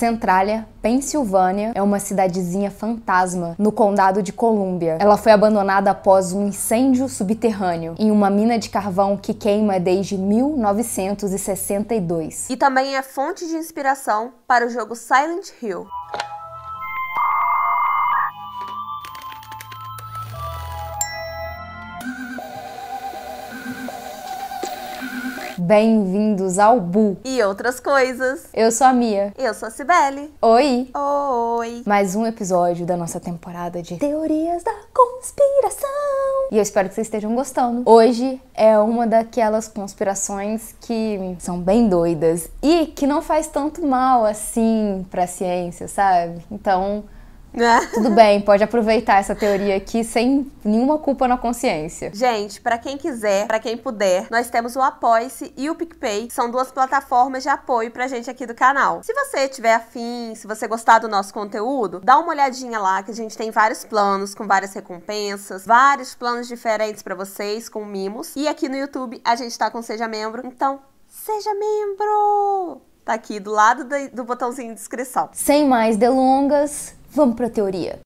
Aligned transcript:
Centralia, 0.00 0.66
Pensilvânia, 0.80 1.72
é 1.74 1.82
uma 1.82 1.98
cidadezinha 1.98 2.70
fantasma 2.70 3.54
no 3.58 3.70
condado 3.70 4.22
de 4.22 4.32
Colúmbia. 4.32 4.96
Ela 4.98 5.18
foi 5.18 5.30
abandonada 5.30 5.90
após 5.90 6.32
um 6.32 6.48
incêndio 6.48 7.06
subterrâneo 7.06 7.94
em 7.98 8.10
uma 8.10 8.30
mina 8.30 8.58
de 8.58 8.70
carvão 8.70 9.14
que 9.14 9.34
queima 9.34 9.78
desde 9.78 10.16
1962. 10.16 12.48
E 12.48 12.56
também 12.56 12.96
é 12.96 13.02
fonte 13.02 13.46
de 13.46 13.56
inspiração 13.56 14.32
para 14.48 14.66
o 14.66 14.70
jogo 14.70 14.96
Silent 14.96 15.50
Hill. 15.62 15.86
Bem-vindos 25.70 26.58
ao 26.58 26.80
Bu. 26.80 27.16
E 27.24 27.40
outras 27.44 27.78
coisas. 27.78 28.46
Eu 28.52 28.72
sou 28.72 28.88
a 28.88 28.92
Mia. 28.92 29.32
Eu 29.38 29.54
sou 29.54 29.68
a 29.68 29.70
Cibele. 29.70 30.28
Oi. 30.42 30.90
Oi. 30.92 31.82
Mais 31.86 32.16
um 32.16 32.26
episódio 32.26 32.84
da 32.84 32.96
nossa 32.96 33.20
temporada 33.20 33.80
de 33.80 33.96
Teorias 33.96 34.64
da 34.64 34.74
Conspiração. 34.92 35.88
E 36.50 36.56
eu 36.56 36.62
espero 36.62 36.88
que 36.88 36.96
vocês 36.96 37.06
estejam 37.06 37.36
gostando. 37.36 37.88
Hoje 37.88 38.42
é 38.52 38.76
uma 38.80 39.06
daquelas 39.06 39.68
conspirações 39.68 40.74
que 40.80 41.36
são 41.38 41.60
bem 41.60 41.88
doidas 41.88 42.50
e 42.60 42.86
que 42.86 43.06
não 43.06 43.22
faz 43.22 43.46
tanto 43.46 43.86
mal 43.86 44.26
assim 44.26 45.06
pra 45.08 45.28
ciência, 45.28 45.86
sabe? 45.86 46.44
Então, 46.50 47.04
tudo 47.92 48.10
bem, 48.10 48.40
pode 48.40 48.62
aproveitar 48.62 49.18
essa 49.18 49.34
teoria 49.34 49.76
aqui 49.76 50.04
sem 50.04 50.50
nenhuma 50.64 50.98
culpa 50.98 51.26
na 51.26 51.36
consciência. 51.36 52.10
Gente, 52.14 52.60
para 52.60 52.78
quem 52.78 52.96
quiser, 52.96 53.46
para 53.46 53.58
quem 53.58 53.76
puder, 53.76 54.26
nós 54.30 54.48
temos 54.48 54.76
o 54.76 54.80
Apoia-se 54.80 55.52
e 55.56 55.68
o 55.68 55.74
PicPay, 55.74 56.28
que 56.28 56.34
são 56.34 56.50
duas 56.50 56.70
plataformas 56.70 57.42
de 57.42 57.48
apoio 57.48 57.90
pra 57.90 58.06
gente 58.06 58.30
aqui 58.30 58.46
do 58.46 58.54
canal. 58.54 59.02
Se 59.02 59.12
você 59.12 59.48
tiver 59.48 59.74
afim, 59.74 60.32
se 60.34 60.46
você 60.46 60.68
gostar 60.68 61.00
do 61.00 61.08
nosso 61.08 61.34
conteúdo, 61.34 62.00
dá 62.00 62.18
uma 62.18 62.30
olhadinha 62.30 62.78
lá 62.78 63.02
que 63.02 63.10
a 63.10 63.14
gente 63.14 63.36
tem 63.36 63.50
vários 63.50 63.84
planos 63.84 64.34
com 64.34 64.46
várias 64.46 64.72
recompensas, 64.72 65.66
vários 65.66 66.14
planos 66.14 66.46
diferentes 66.46 67.02
para 67.02 67.14
vocês 67.14 67.68
com 67.68 67.84
mimos. 67.84 68.32
E 68.36 68.46
aqui 68.46 68.68
no 68.68 68.76
YouTube 68.76 69.20
a 69.24 69.34
gente 69.34 69.58
tá 69.58 69.70
com 69.70 69.82
seja 69.82 70.06
membro, 70.06 70.46
então 70.46 70.80
seja 71.08 71.52
membro. 71.54 72.80
Tá 73.04 73.14
aqui 73.14 73.40
do 73.40 73.50
lado 73.50 73.84
do, 73.84 74.10
do 74.14 74.24
botãozinho 74.24 74.74
de 74.74 74.80
inscrição. 74.80 75.30
Sem 75.32 75.66
mais 75.66 75.96
delongas, 75.96 76.94
Vamos 77.12 77.34
para 77.34 77.46
a 77.46 77.50
teoria. 77.50 78.00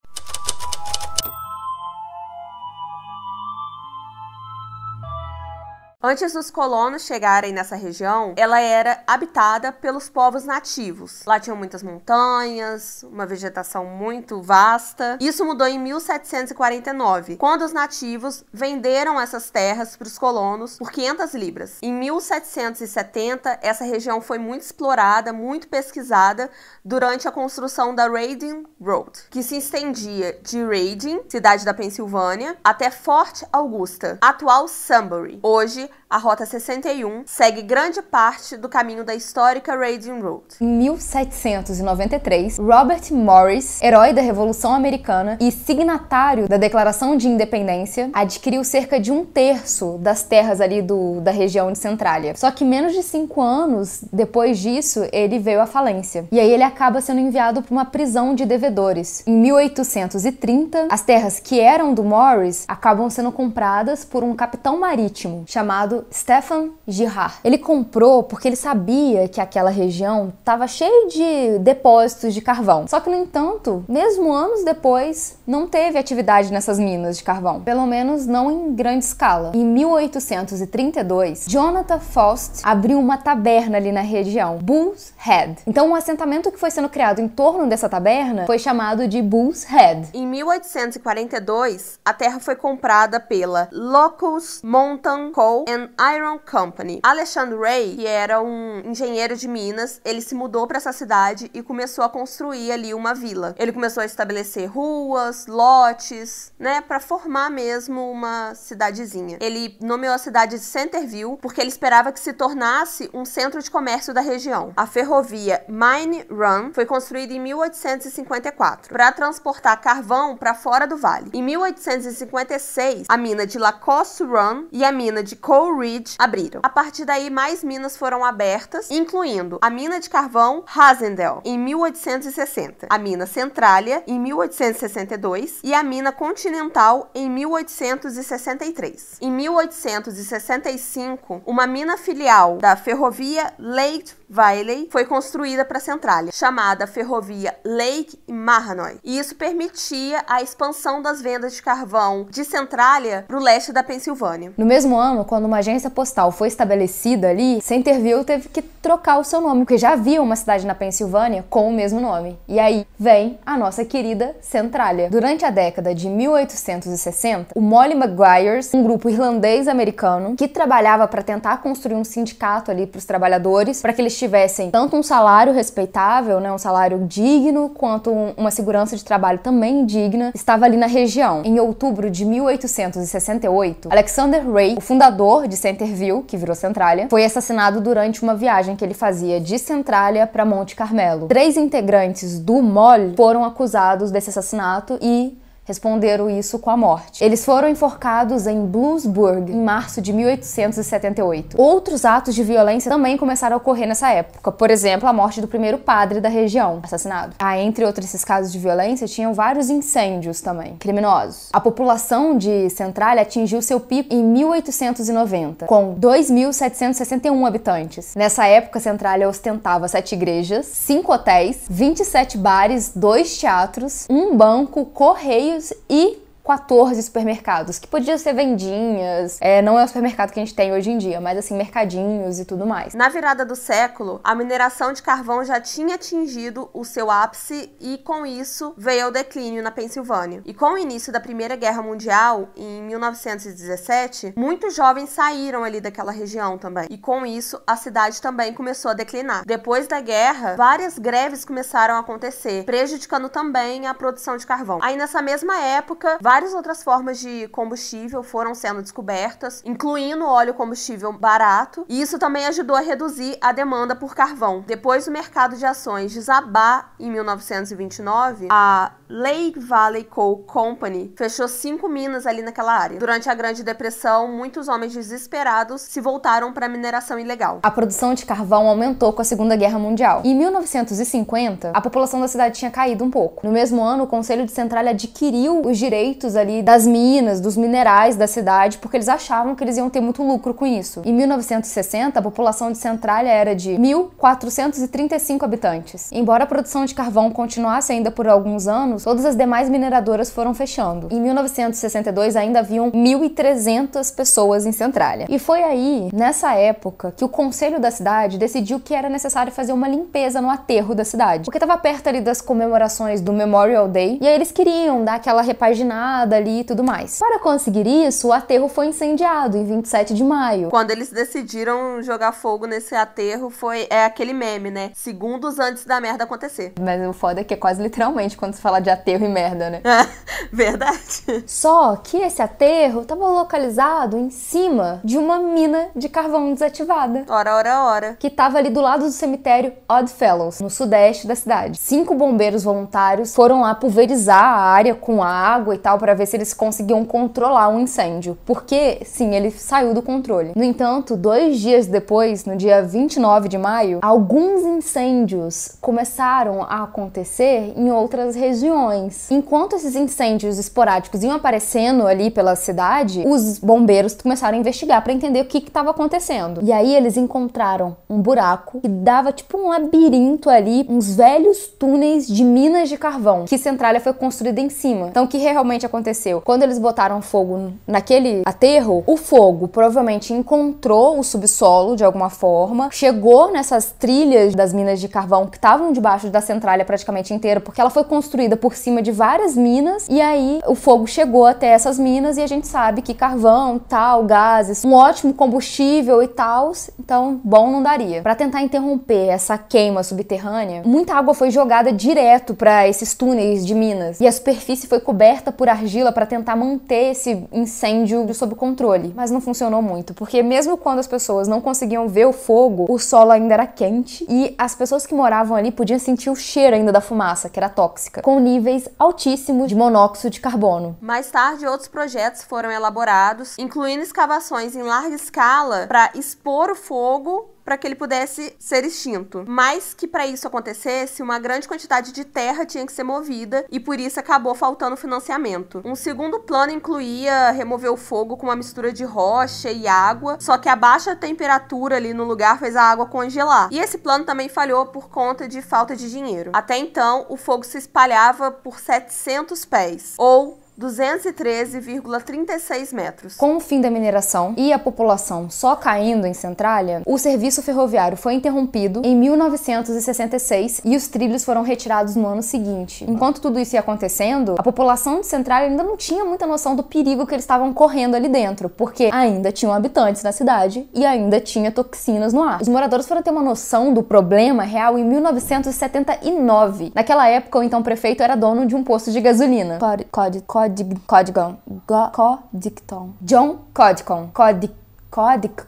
Antes 6.07 6.35
dos 6.35 6.51
colonos 6.51 7.07
chegarem 7.07 7.51
nessa 7.51 7.77
região, 7.77 8.35
ela 8.37 8.61
era 8.61 9.03
habitada 9.07 9.73
pelos 9.73 10.07
povos 10.07 10.45
nativos. 10.45 11.23
Lá 11.25 11.41
tinham 11.41 11.57
muitas 11.57 11.83
montanhas, 11.83 13.03
uma 13.05 13.25
vegetação 13.25 13.87
muito 13.87 14.43
vasta. 14.43 15.17
Isso 15.19 15.47
mudou 15.47 15.67
em 15.67 15.79
1749, 15.79 17.37
quando 17.37 17.63
os 17.63 17.73
nativos 17.73 18.45
venderam 18.53 19.19
essas 19.19 19.49
terras 19.49 19.97
para 19.97 20.07
os 20.07 20.19
colonos 20.19 20.77
por 20.77 20.93
500 20.93 21.33
libras. 21.33 21.79
Em 21.81 21.95
1770, 21.95 23.61
essa 23.63 23.87
região 23.87 24.21
foi 24.21 24.37
muito 24.37 24.61
explorada, 24.61 25.33
muito 25.33 25.69
pesquisada 25.69 26.51
durante 26.85 27.27
a 27.27 27.33
construção 27.33 27.95
da 27.95 28.07
Reading 28.11 28.67
Road, 28.79 29.21
que 29.31 29.43
se 29.43 29.57
estendia 29.57 30.39
de 30.43 30.63
Reading, 30.63 31.23
cidade 31.31 31.65
da 31.65 31.73
Pensilvânia, 31.73 32.59
até 32.63 32.91
Fort 32.91 33.45
Augusta, 33.51 34.19
atual 34.21 34.69
Sunbury. 34.69 35.41
Hoje, 35.43 35.89
a 36.15 36.19
Rota 36.19 36.47
61 36.47 37.23
segue 37.27 37.61
grande 37.63 38.01
parte 38.01 38.57
do 38.57 38.69
caminho 38.69 39.05
da 39.05 39.15
histórica 39.15 39.77
Reading 39.77 40.21
Road. 40.21 40.45
Em 40.61 40.67
1793, 40.67 42.59
Robert 42.59 43.03
Morris, 43.11 43.83
herói 43.83 44.13
da 44.13 44.23
Revolução 44.23 44.73
Americana 44.73 45.37
e 45.41 45.51
signatário 45.51 46.49
da 46.49 46.57
Declaração 46.57 47.17
de 47.17 47.27
Independência, 47.27 48.11
adquiriu 48.13 48.63
cerca 48.63 49.01
de 49.01 49.11
um 49.11 49.25
terço 49.25 49.99
das 49.99 50.23
terras 50.23 50.61
ali 50.61 50.81
do, 50.81 51.21
da 51.21 51.33
região 51.33 51.73
de 51.73 51.79
Centralia. 51.79 52.37
Só 52.37 52.51
que 52.51 52.65
menos 52.65 52.93
de 52.93 53.03
cinco 53.03 53.43
anos 53.43 54.05
depois 54.13 54.61
disso, 54.61 55.09
ele 55.13 55.41
veio 55.41 55.61
à 55.61 55.67
falência. 55.67 56.29
E 56.31 56.39
aí 56.39 56.51
ele 56.51 56.63
acaba 56.63 57.01
sendo 57.01 57.19
enviado 57.21 57.61
para 57.61 57.73
uma 57.73 57.85
prisão 57.85 58.37
de 58.37 58.47
devedores. 58.47 59.25
Em 59.27 59.37
1830, 59.37 60.87
as 60.91 61.03
terras 61.03 61.41
que 61.41 61.59
eram 61.59 61.93
do 61.93 62.05
Morris 62.05 62.65
acabam 62.69 63.11
sendo 63.11 63.33
compradas 63.33 64.05
por 64.05 64.23
um 64.23 64.37
capitão 64.37 64.79
marítimo 64.79 65.45
chamado 65.49 65.84
chamado 65.85 66.07
Stefan 66.13 66.71
Girard. 66.89 67.35
Ele 67.45 67.59
comprou 67.59 68.23
porque 68.23 68.49
ele 68.49 68.57
sabia 68.57 69.29
que 69.29 69.41
aquela 69.41 69.71
região 69.71 70.33
estava 70.39 70.67
cheia 70.67 71.09
de 71.09 71.59
depósitos 71.59 72.33
de 72.33 72.41
carvão. 72.41 72.87
Só 72.89 73.01
que, 73.01 73.11
no 73.11 73.17
entanto, 73.17 73.85
mesmo 73.89 74.33
anos 74.33 74.65
depois, 74.65 75.37
não 75.47 75.67
teve 75.67 75.99
atividade 75.99 76.51
nessas 76.53 76.79
minas 76.79 77.19
de 77.19 77.25
carvão, 77.25 77.61
pelo 77.61 77.87
menos 77.87 78.27
não 78.27 78.51
em 78.51 78.75
grande 78.75 79.05
escala. 79.05 79.53
Em 79.55 79.65
1832, 79.65 81.45
Jonathan 81.47 81.99
Faust 81.99 82.61
abriu 82.63 82.99
uma 82.99 83.19
taberna 83.19 83.77
ali 83.77 83.93
na 83.93 84.01
região, 84.01 84.59
Bull's 84.59 85.13
Head. 85.17 85.59
Então, 85.67 85.89
um 85.89 85.95
assentamento 85.95 86.51
que 86.51 86.59
foi 86.59 86.71
sendo 86.71 86.89
criado 86.89 87.21
em 87.21 87.29
torno 87.29 87.67
dessa 87.67 87.89
taberna 87.89 88.47
foi 88.47 88.59
chamado 88.59 89.07
de 89.07 89.21
Bull's 89.21 89.65
Head. 89.65 90.09
Em 90.15 90.27
1842, 90.27 91.99
a 92.05 92.13
terra 92.13 92.41
foi 92.41 92.57
comprada 92.57 93.21
pela 93.21 93.69
Locust 93.73 94.65
Mountain 94.65 95.33
Coal 95.33 95.65
and 95.75 95.91
Iron 96.17 96.39
Company. 96.39 97.01
Alexandre 97.03 97.59
Ray, 97.59 97.97
que 97.97 98.07
era 98.07 98.41
um 98.41 98.81
engenheiro 98.85 99.37
de 99.37 99.49
Minas, 99.49 100.01
ele 100.05 100.21
se 100.21 100.35
mudou 100.35 100.67
para 100.67 100.77
essa 100.77 100.93
cidade 100.93 101.51
e 101.53 101.63
começou 101.63 102.05
a 102.05 102.09
construir 102.09 102.71
ali 102.71 102.95
uma 102.95 103.15
vila. 103.15 103.55
Ele 103.59 103.73
começou 103.73 104.03
a 104.03 104.07
estabelecer 104.07 104.67
ruas, 104.67 105.47
lotes, 105.47 106.53
né, 106.59 106.81
para 106.81 107.01
formar 107.01 107.51
mesmo 107.51 108.11
uma 108.11 108.55
cidadezinha. 108.55 109.39
Ele 109.41 109.77
nomeou 109.81 110.15
a 110.15 110.19
cidade 110.19 110.59
de 110.59 110.65
Centerville 110.65 111.37
porque 111.41 111.61
ele 111.61 111.71
esperava 111.71 112.13
que 112.13 112.21
se 112.21 112.33
tornasse 112.33 113.11
um 113.13 113.25
centro 113.25 113.61
de 113.61 113.71
comércio 113.71 114.15
da 114.15 114.21
região. 114.21 114.73
A 114.77 114.87
ferrovia 114.87 115.65
Mine 115.69 116.25
Run 116.31 116.73
foi 116.73 116.87
construída 116.87 117.33
em 117.33 117.41
1854 117.41 118.89
para 118.93 119.11
transportar 119.13 119.81
carvão 119.81 120.37
para 120.37 120.55
fora 120.55 120.87
do 120.87 120.97
vale. 120.97 121.31
Em 121.33 121.43
1856, 121.43 123.07
a 123.09 123.17
mina 123.17 123.47
de 123.47 123.59
Lacoste 123.59 124.23
Run 124.23 124.67
e 124.71 124.85
a 124.85 124.93
mina 124.93 125.23
de 125.23 125.37
Coal 125.37 125.64
Coal 125.65 125.79
Ridge 125.79 126.17
abriram. 126.19 126.61
A 126.63 126.69
partir 126.69 127.07
daí, 127.07 127.31
mais 127.31 127.65
minas 127.65 127.97
foram 127.97 128.23
abertas, 128.23 128.91
incluindo 128.91 129.59
a 129.63 129.71
mina 129.71 129.99
de 129.99 130.11
carvão 130.11 130.63
Hazendel, 130.67 131.41
em 131.43 131.59
1860, 131.59 132.89
a 132.91 132.99
mina 132.99 133.25
Centralia, 133.25 134.05
em 134.07 134.21
1862, 134.21 135.61
e 135.65 135.73
a 135.73 135.83
mina 135.83 136.13
Continental, 136.13 137.11
em 137.15 137.31
1863. 137.31 139.17
Em 139.23 139.31
1865, 139.31 141.41
uma 141.47 141.67
mina 141.67 141.97
filial 141.97 142.59
da 142.59 142.77
ferrovia 142.77 143.55
Lake 143.59 144.13
Valley 144.35 144.89
foi 144.91 145.05
construída 145.05 145.65
para 145.65 145.79
Centralia, 145.79 146.33
chamada 146.33 146.89
Ferrovia 146.89 147.57
Lake 147.65 148.19
Mahanoy. 148.29 148.99
E 149.05 149.17
isso 149.17 149.37
permitia 149.37 150.25
a 150.27 150.43
expansão 150.43 151.01
das 151.01 151.23
vendas 151.23 151.55
de 151.55 151.63
carvão 151.63 152.27
de 152.29 152.45
Centralia 152.45 153.25
para 153.29 153.37
o 153.37 153.41
leste 153.41 153.73
da 153.73 153.85
Pensilvânia. 153.85 154.53
No 154.57 154.67
mesmo 154.67 154.97
ano, 154.97 155.25
quando 155.25 155.44
uma 155.47 155.59
agência 155.59 155.91
postal 155.91 156.31
foi 156.31 156.49
estabelecida 156.49 157.29
ali, 157.29 157.61
Centerville 157.61 158.25
teve 158.25 158.49
que 158.49 158.63
trocar 158.63 159.19
o 159.19 159.25
seu 159.25 159.41
nome, 159.41 159.61
porque 159.61 159.79
já 159.79 159.93
havia 159.93 160.21
uma 160.21 160.37
cidade 160.37 160.67
na 160.67 160.75
Pensilvânia 160.75 161.43
com 161.49 161.67
o 161.69 161.73
mesmo 161.73 162.01
nome. 162.01 162.39
E 162.47 162.59
aí 162.61 162.87
vem 162.99 163.39
a 163.47 163.57
nossa 163.57 163.83
querida 163.83 164.37
Centralia. 164.43 165.09
Durante 165.09 165.43
a 165.43 165.51
década 165.51 165.95
de 165.95 166.07
1860, 166.07 167.55
o 167.55 167.63
Molly 167.63 167.95
Maguires, 167.95 168.75
um 168.75 168.83
grupo 168.83 169.09
irlandês-americano 169.09 170.37
que 170.37 170.47
trabalhava 170.47 171.09
para 171.09 171.23
tentar 171.23 171.63
construir 171.63 171.95
um 171.95 172.05
sindicato 172.05 172.71
ali 172.71 172.87
para 172.87 172.99
os 172.99 173.07
trabalhadores, 173.07 173.81
para 173.81 173.93
que 173.95 174.03
eles 174.03 174.19
tivessem 174.19 174.71
tanto 174.71 174.97
um 174.97 175.03
salário 175.03 175.55
respeitável, 175.55 176.39
né, 176.39 176.53
um 176.53 176.59
salário 176.59 177.07
digno, 177.07 177.71
quanto 177.71 178.11
uma 178.37 178.51
segurança 178.51 178.97
de 178.97 179.05
trabalho 179.05 179.39
também 179.39 179.87
digna, 179.87 180.31
estava 180.35 180.67
ali 180.67 180.77
na 180.77 180.87
região. 180.87 181.41
Em 181.43 181.59
outubro 181.59 182.11
de 182.11 182.25
1868, 182.27 183.89
Alexander 183.91 184.47
Ray, 184.51 184.75
o 184.77 184.81
fundador 184.83 185.34
de 185.43 185.57
Centerville, 185.57 186.23
que 186.23 186.37
virou 186.37 186.55
Centralia, 186.55 187.09
foi 187.11 187.25
assassinado 187.25 187.81
durante 187.81 188.23
uma 188.23 188.35
viagem 188.35 188.77
que 188.77 188.85
ele 188.85 188.95
fazia 188.95 189.41
de 189.41 189.59
Centralia 189.59 190.27
para 190.27 190.45
Monte 190.45 190.77
Carmelo. 190.77 191.27
Três 191.27 191.57
integrantes 191.57 192.39
do 192.39 192.63
MOL 192.63 193.15
foram 193.17 193.45
acusados 193.45 194.11
desse 194.11 194.31
assassinato 194.31 194.99
e 195.03 195.37
responderam 195.65 196.31
isso 196.31 196.59
com 196.59 196.71
a 196.71 196.77
morte. 196.77 197.25
Eles 197.25 197.45
foram 197.45 197.69
enforcados 197.69 198.47
em 198.47 198.65
Bluesburg 198.65 199.51
em 199.51 199.63
março 199.63 200.01
de 200.01 200.13
1878. 200.13 201.61
Outros 201.61 202.05
atos 202.05 202.35
de 202.35 202.43
violência 202.43 202.91
também 202.91 203.17
começaram 203.17 203.55
a 203.55 203.57
ocorrer 203.57 203.89
nessa 203.89 204.11
época, 204.11 204.53
por 204.53 204.71
exemplo, 204.71 205.09
a 205.09 205.13
morte 205.13 205.41
do 205.41 205.49
primeiro 205.49 205.79
padre 205.79 206.21
da 206.21 206.29
região, 206.29 206.81
assassinado. 206.83 207.35
Ah, 207.39 207.59
entre 207.59 207.85
outros 207.85 208.07
esses 208.07 208.25
casos 208.25 208.53
de 208.53 208.59
violência, 208.59 209.07
tinham 209.07 209.33
vários 209.33 209.71
incêndios 209.71 210.41
também, 210.41 210.77
criminosos. 210.77 211.49
A 211.53 211.61
população 211.61 212.37
de 212.37 212.69
Centralia 212.71 213.23
atingiu 213.23 213.63
seu 213.63 213.81
pico 213.81 214.15
em 214.15 214.23
1890, 214.23 215.67
com 215.67 215.95
2.761 215.95 217.47
habitantes. 217.47 218.15
Nessa 218.15 218.47
época, 218.47 218.81
Centralia 218.81 219.29
ostentava 219.29 219.89
sete 219.89 220.15
igrejas, 220.15 220.67
cinco 220.67 221.13
hotéis, 221.13 221.61
27 221.69 222.37
bares, 222.37 222.93
dois 222.95 223.37
teatros, 223.39 224.07
um 224.11 224.37
banco, 224.37 224.85
correios 224.85 225.54
e 225.89 226.19
14 226.45 227.03
supermercados, 227.03 227.79
que 227.79 227.89
podiam 227.89 228.19
ser 228.19 228.35
vendinhas, 228.35 229.39
é, 229.41 229.63
não 229.63 229.79
é 229.79 229.85
o 229.85 229.87
supermercado 229.87 230.31
que 230.31 230.39
a 230.39 230.45
gente 230.45 230.55
tem 230.55 230.75
hoje 230.75 230.91
em 230.91 230.99
dia, 230.99 231.19
mas 231.19 231.39
assim, 231.39 231.57
mercadinhos 231.57 232.39
e 232.39 232.45
tudo 232.45 232.67
mais. 232.67 232.93
Na 232.93 233.09
virada 233.09 233.47
do 233.47 233.57
século, 233.57 234.21
a 234.23 234.35
mineração 234.35 234.93
de 234.93 235.03
carvão 235.03 235.43
já 235.43 235.59
tinha 235.59 235.95
atingido 235.95 236.69
o 236.75 236.85
seu 236.85 237.11
ápice 237.11 237.75
e 237.81 237.97
com 237.99 238.27
isso 238.27 238.75
veio 238.77 239.09
o 239.09 239.11
declínio 239.11 239.63
na 239.63 239.71
Pensilvânia. 239.71 240.43
E 240.45 240.53
com 240.53 240.75
o 240.75 240.79
início 240.79 241.11
da 241.11 241.19
Primeira 241.19 241.57
Guerra 241.57 241.83
Mundial, 241.83 242.51
em 242.55 242.83
1917, 242.83 244.35
muitos 244.37 244.75
jovens 244.75 245.11
saíram 245.11 245.65
ali 245.65 245.81
daquela 245.81 246.13
região 246.13 246.59
também. 246.59 246.87
E 246.91 246.99
com 246.99 247.25
isso, 247.25 247.59
a 247.67 247.75
cidade 247.75 248.21
também 248.21 248.53
começou 248.53 248.91
a 248.91 248.95
declinar. 248.95 249.45
Depois 249.47 249.87
da 249.87 250.01
guerra, 250.01 250.57
várias 250.57 250.99
greves 250.99 251.43
começaram 251.43 251.95
a 251.95 252.01
acontecer, 252.01 252.65
prejudicando 252.65 253.31
também 253.31 253.87
a 253.87 253.95
produção 253.95 254.37
de 254.37 254.47
carvão. 254.47 254.79
Aí 254.83 254.95
nessa 254.95 255.23
mesma 255.23 255.59
época, 255.59 256.19
Várias 256.35 256.53
outras 256.53 256.83
formas 256.83 257.21
de 257.21 257.47
combustível 257.47 258.21
foram 258.25 258.57
sendo 258.57 258.83
descobertas, 258.83 259.63
incluindo 259.65 260.27
óleo 260.27 260.53
combustível 260.53 261.13
barato, 261.13 261.87
e 261.89 262.03
isso 262.03 262.19
também 262.19 262.45
ajudou 262.47 262.75
a 262.75 262.81
reduzir 262.81 263.39
a 263.41 263.53
demanda 263.53 263.95
por 263.95 264.17
carvão. 264.17 264.65
Depois 264.67 265.05
do 265.05 265.13
mercado 265.13 265.55
de 265.55 265.65
ações 265.65 266.13
desabar 266.13 266.93
em 266.99 267.09
1929, 267.09 268.49
a 268.51 268.91
Lake 269.09 269.61
Valley 269.61 270.03
Coal 270.03 270.39
Company 270.39 271.13
fechou 271.17 271.47
cinco 271.47 271.89
minas 271.89 272.27
ali 272.27 272.43
naquela 272.43 272.73
área. 272.73 272.99
Durante 272.99 273.31
a 273.31 273.35
Grande 273.35 273.63
Depressão, 273.63 274.27
muitos 274.27 274.67
homens 274.67 274.93
desesperados 274.93 275.83
se 275.83 276.01
voltaram 276.01 276.53
para 276.53 276.67
a 276.67 276.69
mineração 276.69 277.17
ilegal. 277.17 277.61
A 277.63 277.71
produção 277.71 278.13
de 278.13 278.27
carvão 278.27 278.67
aumentou 278.67 279.13
com 279.13 279.23
a 279.23 279.25
Segunda 279.25 279.55
Guerra 279.55 279.79
Mundial. 279.79 280.23
Em 280.25 280.35
1950, 280.35 281.71
a 281.73 281.81
população 281.81 282.21
da 282.21 282.27
cidade 282.27 282.59
tinha 282.59 282.73
caído 282.73 283.05
um 283.05 283.11
pouco. 283.11 283.47
No 283.47 283.53
mesmo 283.53 283.83
ano, 283.85 284.03
o 284.03 284.07
Conselho 284.09 284.45
de 284.45 284.51
Central 284.51 284.89
adquiriu 284.89 285.61
os 285.61 285.79
direitos 285.79 286.24
ali 286.25 286.63
das 286.63 286.87
minas, 286.87 287.41
dos 287.41 287.57
minerais 287.57 288.17
da 288.17 288.27
cidade, 288.27 288.79
porque 288.79 288.97
eles 288.97 289.09
achavam 289.09 289.55
que 289.55 289.63
eles 289.63 289.77
iam 289.77 289.91
ter 289.91 290.01
muito 290.01 290.23
lucro 290.23 290.55
com 290.55 290.67
isso. 290.67 291.03
Em 291.05 291.13
1960, 291.13 292.19
a 292.19 292.23
população 292.23 292.73
de 292.73 292.79
Centralia 292.79 293.31
era 293.31 293.55
de 293.55 293.73
1.435 293.73 295.43
habitantes. 295.43 296.11
Embora 296.11 296.45
a 296.45 296.47
produção 296.47 296.85
de 296.87 296.95
carvão 296.95 297.31
continuasse 297.31 297.93
ainda 297.93 298.11
por 298.11 298.27
alguns 298.27 298.67
anos, 298.67 299.05
todas 299.05 299.25
as 299.25 299.37
demais 299.37 299.69
mineradoras 299.69 300.31
foram 300.31 300.55
fechando. 300.55 301.09
Em 301.11 301.21
1962 301.21 302.37
ainda 302.37 302.61
haviam 302.61 302.91
1.300 302.91 304.15
pessoas 304.15 304.65
em 304.65 304.73
Centralia. 304.73 305.27
E 305.29 305.39
foi 305.39 305.63
aí, 305.63 306.09
nessa 306.13 306.55
época, 306.55 307.13
que 307.17 307.25
o 307.25 307.29
conselho 307.29 307.79
da 307.79 307.91
cidade 307.91 308.39
decidiu 308.39 308.81
que 308.81 308.95
era 308.95 309.09
necessário 309.09 309.53
fazer 309.53 309.73
uma 309.73 309.89
limpeza 309.89 310.41
no 310.41 310.49
aterro 310.51 310.95
da 310.95 311.05
cidade, 311.05 311.45
porque 311.45 311.59
estava 311.59 311.77
perto 311.79 312.09
ali 312.09 312.21
das 312.21 312.41
comemorações 312.41 313.21
do 313.21 313.33
Memorial 313.33 313.89
Day, 313.89 314.19
e 314.21 314.27
aí 314.27 314.35
eles 314.35 314.53
queriam 314.53 315.05
dar 315.05 315.17
aquela 315.17 315.43
repaginada 315.43 316.14
ali 316.23 316.61
e 316.61 316.65
tudo 316.65 316.83
mais. 316.83 317.19
Para 317.19 317.39
conseguir 317.39 317.87
isso, 317.87 318.29
o 318.29 318.33
aterro 318.33 318.69
foi 318.69 318.87
incendiado 318.87 319.57
em 319.57 319.65
27 319.65 320.15
de 320.15 320.25
maio. 320.25 320.71
Quando 320.71 320.91
eles 320.91 321.11
decidiram 321.11 322.03
jogar 322.03 322.33
fogo 322.33 322.67
nesse 322.67 322.95
aterro, 322.95 323.51
foi 323.51 323.87
é 323.91 324.05
aquele 324.05 324.33
meme, 324.33 324.71
né? 324.71 324.91
Segundos 324.95 325.59
antes 325.59 325.85
da 325.85 326.01
merda 326.01 326.25
acontecer. 326.25 326.73
Mas 326.81 327.07
o 327.07 327.13
foda 327.13 327.41
é 327.41 327.45
que 327.45 327.55
é 327.55 327.57
quase 327.57 327.83
literalmente 327.83 328.37
quando 328.37 328.55
se 328.55 328.61
fala 328.61 328.81
de 328.81 328.91
aterro 328.91 329.25
e 329.25 329.29
merda, 329.29 329.71
né? 329.71 329.81
Verdade. 330.53 331.45
Só 331.47 331.97
que 331.97 332.19
esse 332.19 332.43
aterro 332.43 333.03
estava 333.03 333.27
localizado 333.29 334.17
em 334.19 334.31
cima 334.31 335.01
de 335.05 335.19
uma 335.19 335.39
mina 335.39 335.89
de 335.95 336.09
carvão 336.09 336.53
desativada. 336.53 337.25
Ora, 337.29 337.57
ora, 337.57 337.85
ora. 337.85 338.17
Que 338.19 338.29
estava 338.29 338.59
ali 338.59 338.71
do 338.71 338.81
lado 338.81 339.05
do 339.05 339.11
cemitério 339.11 339.73
Oddfellows, 339.89 340.61
no 340.61 340.71
sudeste 340.71 341.27
da 341.27 341.35
cidade. 341.35 341.79
Cinco 341.79 342.15
bombeiros 342.15 342.63
voluntários 342.63 343.35
foram 343.35 343.63
lá 343.63 343.75
pulverizar 343.75 344.45
a 344.45 344.61
área 344.61 344.95
com 344.95 345.23
água 345.23 345.75
e 345.75 345.79
tal 345.79 345.99
para 346.05 346.13
ver 346.13 346.27
se 346.27 346.37
eles 346.37 346.53
conseguiam 346.53 347.03
controlar 347.03 347.69
o 347.69 347.77
um 347.77 347.81
incêndio, 347.81 348.37
porque 348.45 348.99
sim, 349.07 349.35
ele 349.35 349.51
saiu 349.51 349.95
do 349.95 350.03
controle. 350.03 350.53
No 350.55 350.63
entanto, 350.63 351.17
dois 351.17 351.59
dias 351.59 351.87
depois, 351.87 352.45
no 352.45 352.57
dia 352.57 352.83
29 352.83 353.49
de 353.49 353.57
maio, 353.57 354.01
alguns 354.03 354.61
incêndios 354.65 355.79
começaram 355.81 356.63
a 356.63 356.83
acontecer 356.83 357.73
em 357.75 357.91
outras 357.91 358.37
regiões. 358.37 359.31
Enquanto 359.31 359.77
esses 359.77 359.97
incêndios 359.97 360.59
esporádicos 360.59 361.23
iam 361.23 361.33
aparecendo 361.33 362.07
ali 362.07 362.31
pela 362.31 362.55
cidade, 362.55 363.25
os 363.27 363.59
bombeiros 363.59 364.15
começaram 364.15 364.59
a 364.59 364.61
investigar 364.61 365.03
para 365.03 365.15
entender 365.15 365.41
o 365.41 365.47
que 365.47 365.57
estava 365.57 365.89
acontecendo. 365.89 366.61
E 366.63 366.71
aí 366.71 366.95
eles 366.95 367.17
encontraram 367.17 367.97
um 368.11 368.21
buraco 368.21 368.83
que 368.83 368.89
dava 368.89 369.33
tipo 369.33 369.57
um 369.57 369.71
labirinto 369.71 370.51
ali, 370.51 370.85
uns 370.87 371.17
velhos 371.17 371.67
túneis 371.67 372.27
de 372.27 372.45
minas 372.45 372.91
de 372.91 372.99
carvão, 372.99 373.47
que 373.47 373.57
Centralia 373.57 374.03
foi 374.03 374.13
construída 374.13 374.61
em 374.61 374.69
cima. 374.69 375.07
Então, 375.09 375.25
o 375.25 375.29
que 375.29 375.39
realmente 375.39 375.87
aconteceu? 375.95 376.41
Quando 376.41 376.65
eles 376.65 376.79
botaram 376.79 377.23
fogo 377.23 377.73
naquele 377.87 378.43
aterro, 378.45 379.05
o 379.07 379.17
fogo 379.17 379.69
provavelmente 379.69 380.33
encontrou 380.33 381.19
o 381.19 381.23
subsolo 381.23 381.95
de 381.97 382.05
alguma 382.05 382.29
forma, 382.29 382.89
chegou 382.91 383.53
nessas 383.53 383.93
trilhas 383.93 384.55
das 384.55 384.73
minas 384.73 385.01
de 385.01 385.09
carvão 385.09 385.47
que 385.47 385.57
estavam 385.57 385.93
debaixo 385.93 386.29
da 386.29 386.41
centralha 386.41 386.85
praticamente 386.85 387.33
inteira, 387.33 387.61
porque 387.61 387.81
ela 387.81 387.91
foi 387.91 388.05
construída 388.05 388.57
por 388.57 388.75
cima 388.75 389.01
de 389.01 389.13
várias 389.13 389.57
minas, 389.57 390.07
e 390.09 390.21
aí 390.21 390.61
o 390.67 390.75
fogo 390.75 391.07
chegou 391.07 391.47
até 391.47 391.69
essas 391.69 391.99
minas 391.99 392.37
e 392.37 392.43
a 392.43 392.47
gente 392.47 392.67
sabe 392.67 393.03
que 393.03 393.15
carvão, 393.15 393.79
tal, 393.79 394.25
gases, 394.25 394.85
um 394.85 394.93
ótimo 394.93 395.33
combustível 395.33 396.23
e 396.23 396.29
tal, 396.29 396.73
então 396.99 397.41
bom 397.45 397.71
não 397.71 397.83
daria. 397.83 398.23
Para 398.23 398.35
tentar 398.35 398.63
interromper 398.63 399.29
essa 399.29 399.57
queima 399.57 400.03
subterrânea, 400.03 400.83
muita 400.85 401.15
água 401.15 401.35
foi 401.35 401.51
jogada 401.51 401.93
direto 401.93 402.55
para 402.55 402.89
esses 402.89 403.15
túneis 403.15 403.65
de 403.65 403.75
minas 403.75 404.21
e 404.21 404.27
a 404.27 404.33
superfície 404.33 404.89
foi 404.89 404.99
coberta 404.99 405.53
por 405.53 405.69
argila 405.75 406.11
para 406.13 406.27
tentar 406.27 406.57
manter 406.57 407.13
esse 407.13 407.47
incêndio 407.53 408.33
sob 408.35 408.55
controle, 408.55 409.13
mas 409.15 409.31
não 409.31 409.41
funcionou 409.41 409.83
muito, 409.83 410.15
porque 410.15 410.43
mesmo 410.43 410.77
quando 410.77 410.99
as 410.99 411.07
pessoas 411.07 411.47
não 411.47 411.61
conseguiam 411.61 412.09
ver 412.09 412.27
o 412.27 412.33
fogo, 412.33 412.87
o 412.89 412.99
solo 412.99 413.31
ainda 413.31 413.55
era 413.55 413.67
quente 413.67 414.25
e 414.29 414.55
as 414.57 414.75
pessoas 414.75 415.07
que 415.07 415.15
moravam 415.15 415.57
ali 415.57 415.71
podiam 415.71 415.99
sentir 415.99 416.31
o 416.31 416.37
cheiro 416.37 416.75
ainda 416.75 416.93
da 416.93 417.01
fumaça, 417.01 417.49
que 417.49 417.59
era 417.59 417.69
tóxica, 417.69 418.23
com 418.23 418.41
níveis 418.41 418.89
altíssimos 418.99 419.69
de 419.69 419.75
monóxido 419.75 420.31
de 420.31 420.41
carbono. 420.41 420.97
Mais 421.01 421.31
tarde, 421.31 421.67
outros 421.67 421.89
projetos 421.89 422.43
foram 422.43 422.71
elaborados, 422.71 423.59
incluindo 423.59 424.03
escavações 424.03 424.75
em 424.75 424.83
larga 424.83 425.15
escala 425.15 425.87
para 425.87 426.11
expor 426.15 426.71
o 426.71 426.75
fogo 426.75 427.54
para 427.65 427.79
que 427.79 427.87
ele 427.87 427.95
pudesse 427.95 428.55
ser 428.59 428.85
extinto. 428.85 429.45
Mas 429.47 429.95
que 429.95 430.07
para 430.07 430.27
isso 430.27 430.47
acontecesse, 430.47 431.23
uma 431.23 431.39
grande 431.39 431.67
quantidade 431.67 432.13
de 432.13 432.25
terra 432.25 432.67
tinha 432.67 432.87
que 432.87 432.93
ser 432.93 433.05
movida 433.05 433.65
e 433.71 433.81
por 433.81 433.99
isso 433.99 434.21
acabou 434.21 434.55
faltando 434.55 434.97
financiamento. 434.97 435.81
Um 435.85 435.95
segundo 435.95 436.41
plano 436.41 436.73
incluía 436.73 437.51
remover 437.51 437.93
o 437.93 437.97
fogo 437.97 438.37
com 438.37 438.47
uma 438.47 438.57
mistura 438.57 438.93
de 438.93 439.05
rocha 439.05 439.71
e 439.71 439.87
água, 439.87 440.37
só 440.41 440.59
que 440.59 440.69
a 440.69 440.77
baixa 440.77 441.17
temperatura 441.17 441.97
ali 441.97 442.13
no 442.13 442.25
lugar 442.25 442.59
fez 442.59 442.77
a 442.77 442.83
água 442.83 443.07
congelar. 443.07 443.69
E 443.73 443.79
esse 443.79 443.99
plano 443.99 444.25
também 444.25 444.49
falhou 444.49 444.87
por 444.87 445.09
conta 445.09 445.49
de 445.49 445.63
falta 445.63 445.97
de 445.97 446.11
dinheiro. 446.11 446.51
Até 446.53 446.77
então, 446.77 447.27
o 447.29 447.37
fogo 447.37 447.65
se 447.65 447.79
espalhava 447.79 448.51
por 448.51 448.79
700 448.79 449.65
pés, 449.65 450.15
ou 450.19 450.64
213,36 450.81 452.93
metros. 452.93 453.37
Com 453.37 453.57
o 453.57 453.61
fim 453.61 453.81
da 453.81 453.89
mineração 453.91 454.53
e 454.57 454.73
a 454.73 454.79
população 454.79 455.49
só 455.49 455.77
caindo 455.77 456.27
em 456.27 456.35
Centralia, 456.35 457.03
o 457.07 457.17
serviço 457.19 457.63
ferroviário 457.63 458.17
foi 458.17 458.35
interrompido 458.35 459.03
em 459.05 459.15
1966 459.17 460.81
e 460.85 460.97
os 460.97 461.07
trilhos 461.09 461.45
foram 461.45 461.63
retirados 461.63 462.17
no 462.17 462.27
ano 462.27 462.43
seguinte. 462.43 463.05
Enquanto 463.09 463.41
tudo 463.41 463.61
isso 463.61 463.77
ia 463.77 463.81
acontecendo, 463.81 464.57
a 464.59 464.63
população 464.63 465.21
de 465.21 465.27
Centralia 465.27 465.71
ainda 465.71 465.83
não 465.83 465.97
tinha 465.97 466.25
muita 466.25 466.47
noção 466.47 466.75
do 466.75 466.83
perigo 466.83 467.27
que 467.27 467.35
eles 467.35 467.45
estavam 467.45 467.71
correndo 467.73 468.17
ali 468.17 468.29
dentro, 468.29 468.69
porque 468.69 469.09
ainda 469.13 469.53
tinham 469.53 469.73
habitantes 469.73 470.25
na 470.25 470.33
cidade 470.33 470.89
e 470.93 471.07
ainda 471.07 471.41
tinha 471.41 471.71
toxinas 471.71 472.33
no 472.33 472.43
ar. 472.43 472.61
Os 472.61 472.67
moradores 472.69 473.07
foram 473.07 473.23
ter 473.23 473.31
uma 473.31 473.43
noção 473.43 473.95
do 473.95 474.03
problema 474.03 474.65
real 474.65 474.99
em 474.99 475.05
1979. 475.05 476.91
Naquela 476.95 477.29
época, 477.29 477.61
o 477.61 477.63
então 477.63 477.83
prefeito 477.83 478.23
era 478.23 478.35
dono 478.35 478.67
de 478.67 478.75
um 478.75 478.83
posto 478.83 479.13
de 479.13 479.21
gasolina. 479.21 479.79
Código, 479.79 480.11
código 480.11 480.45
Codig, 480.64 480.64
Codicon, 481.07 481.57
Codicton, 481.87 483.15
John 483.25 483.59
Codicon, 483.73 484.31
Codic, 484.33 484.71
Codic, 485.11 485.67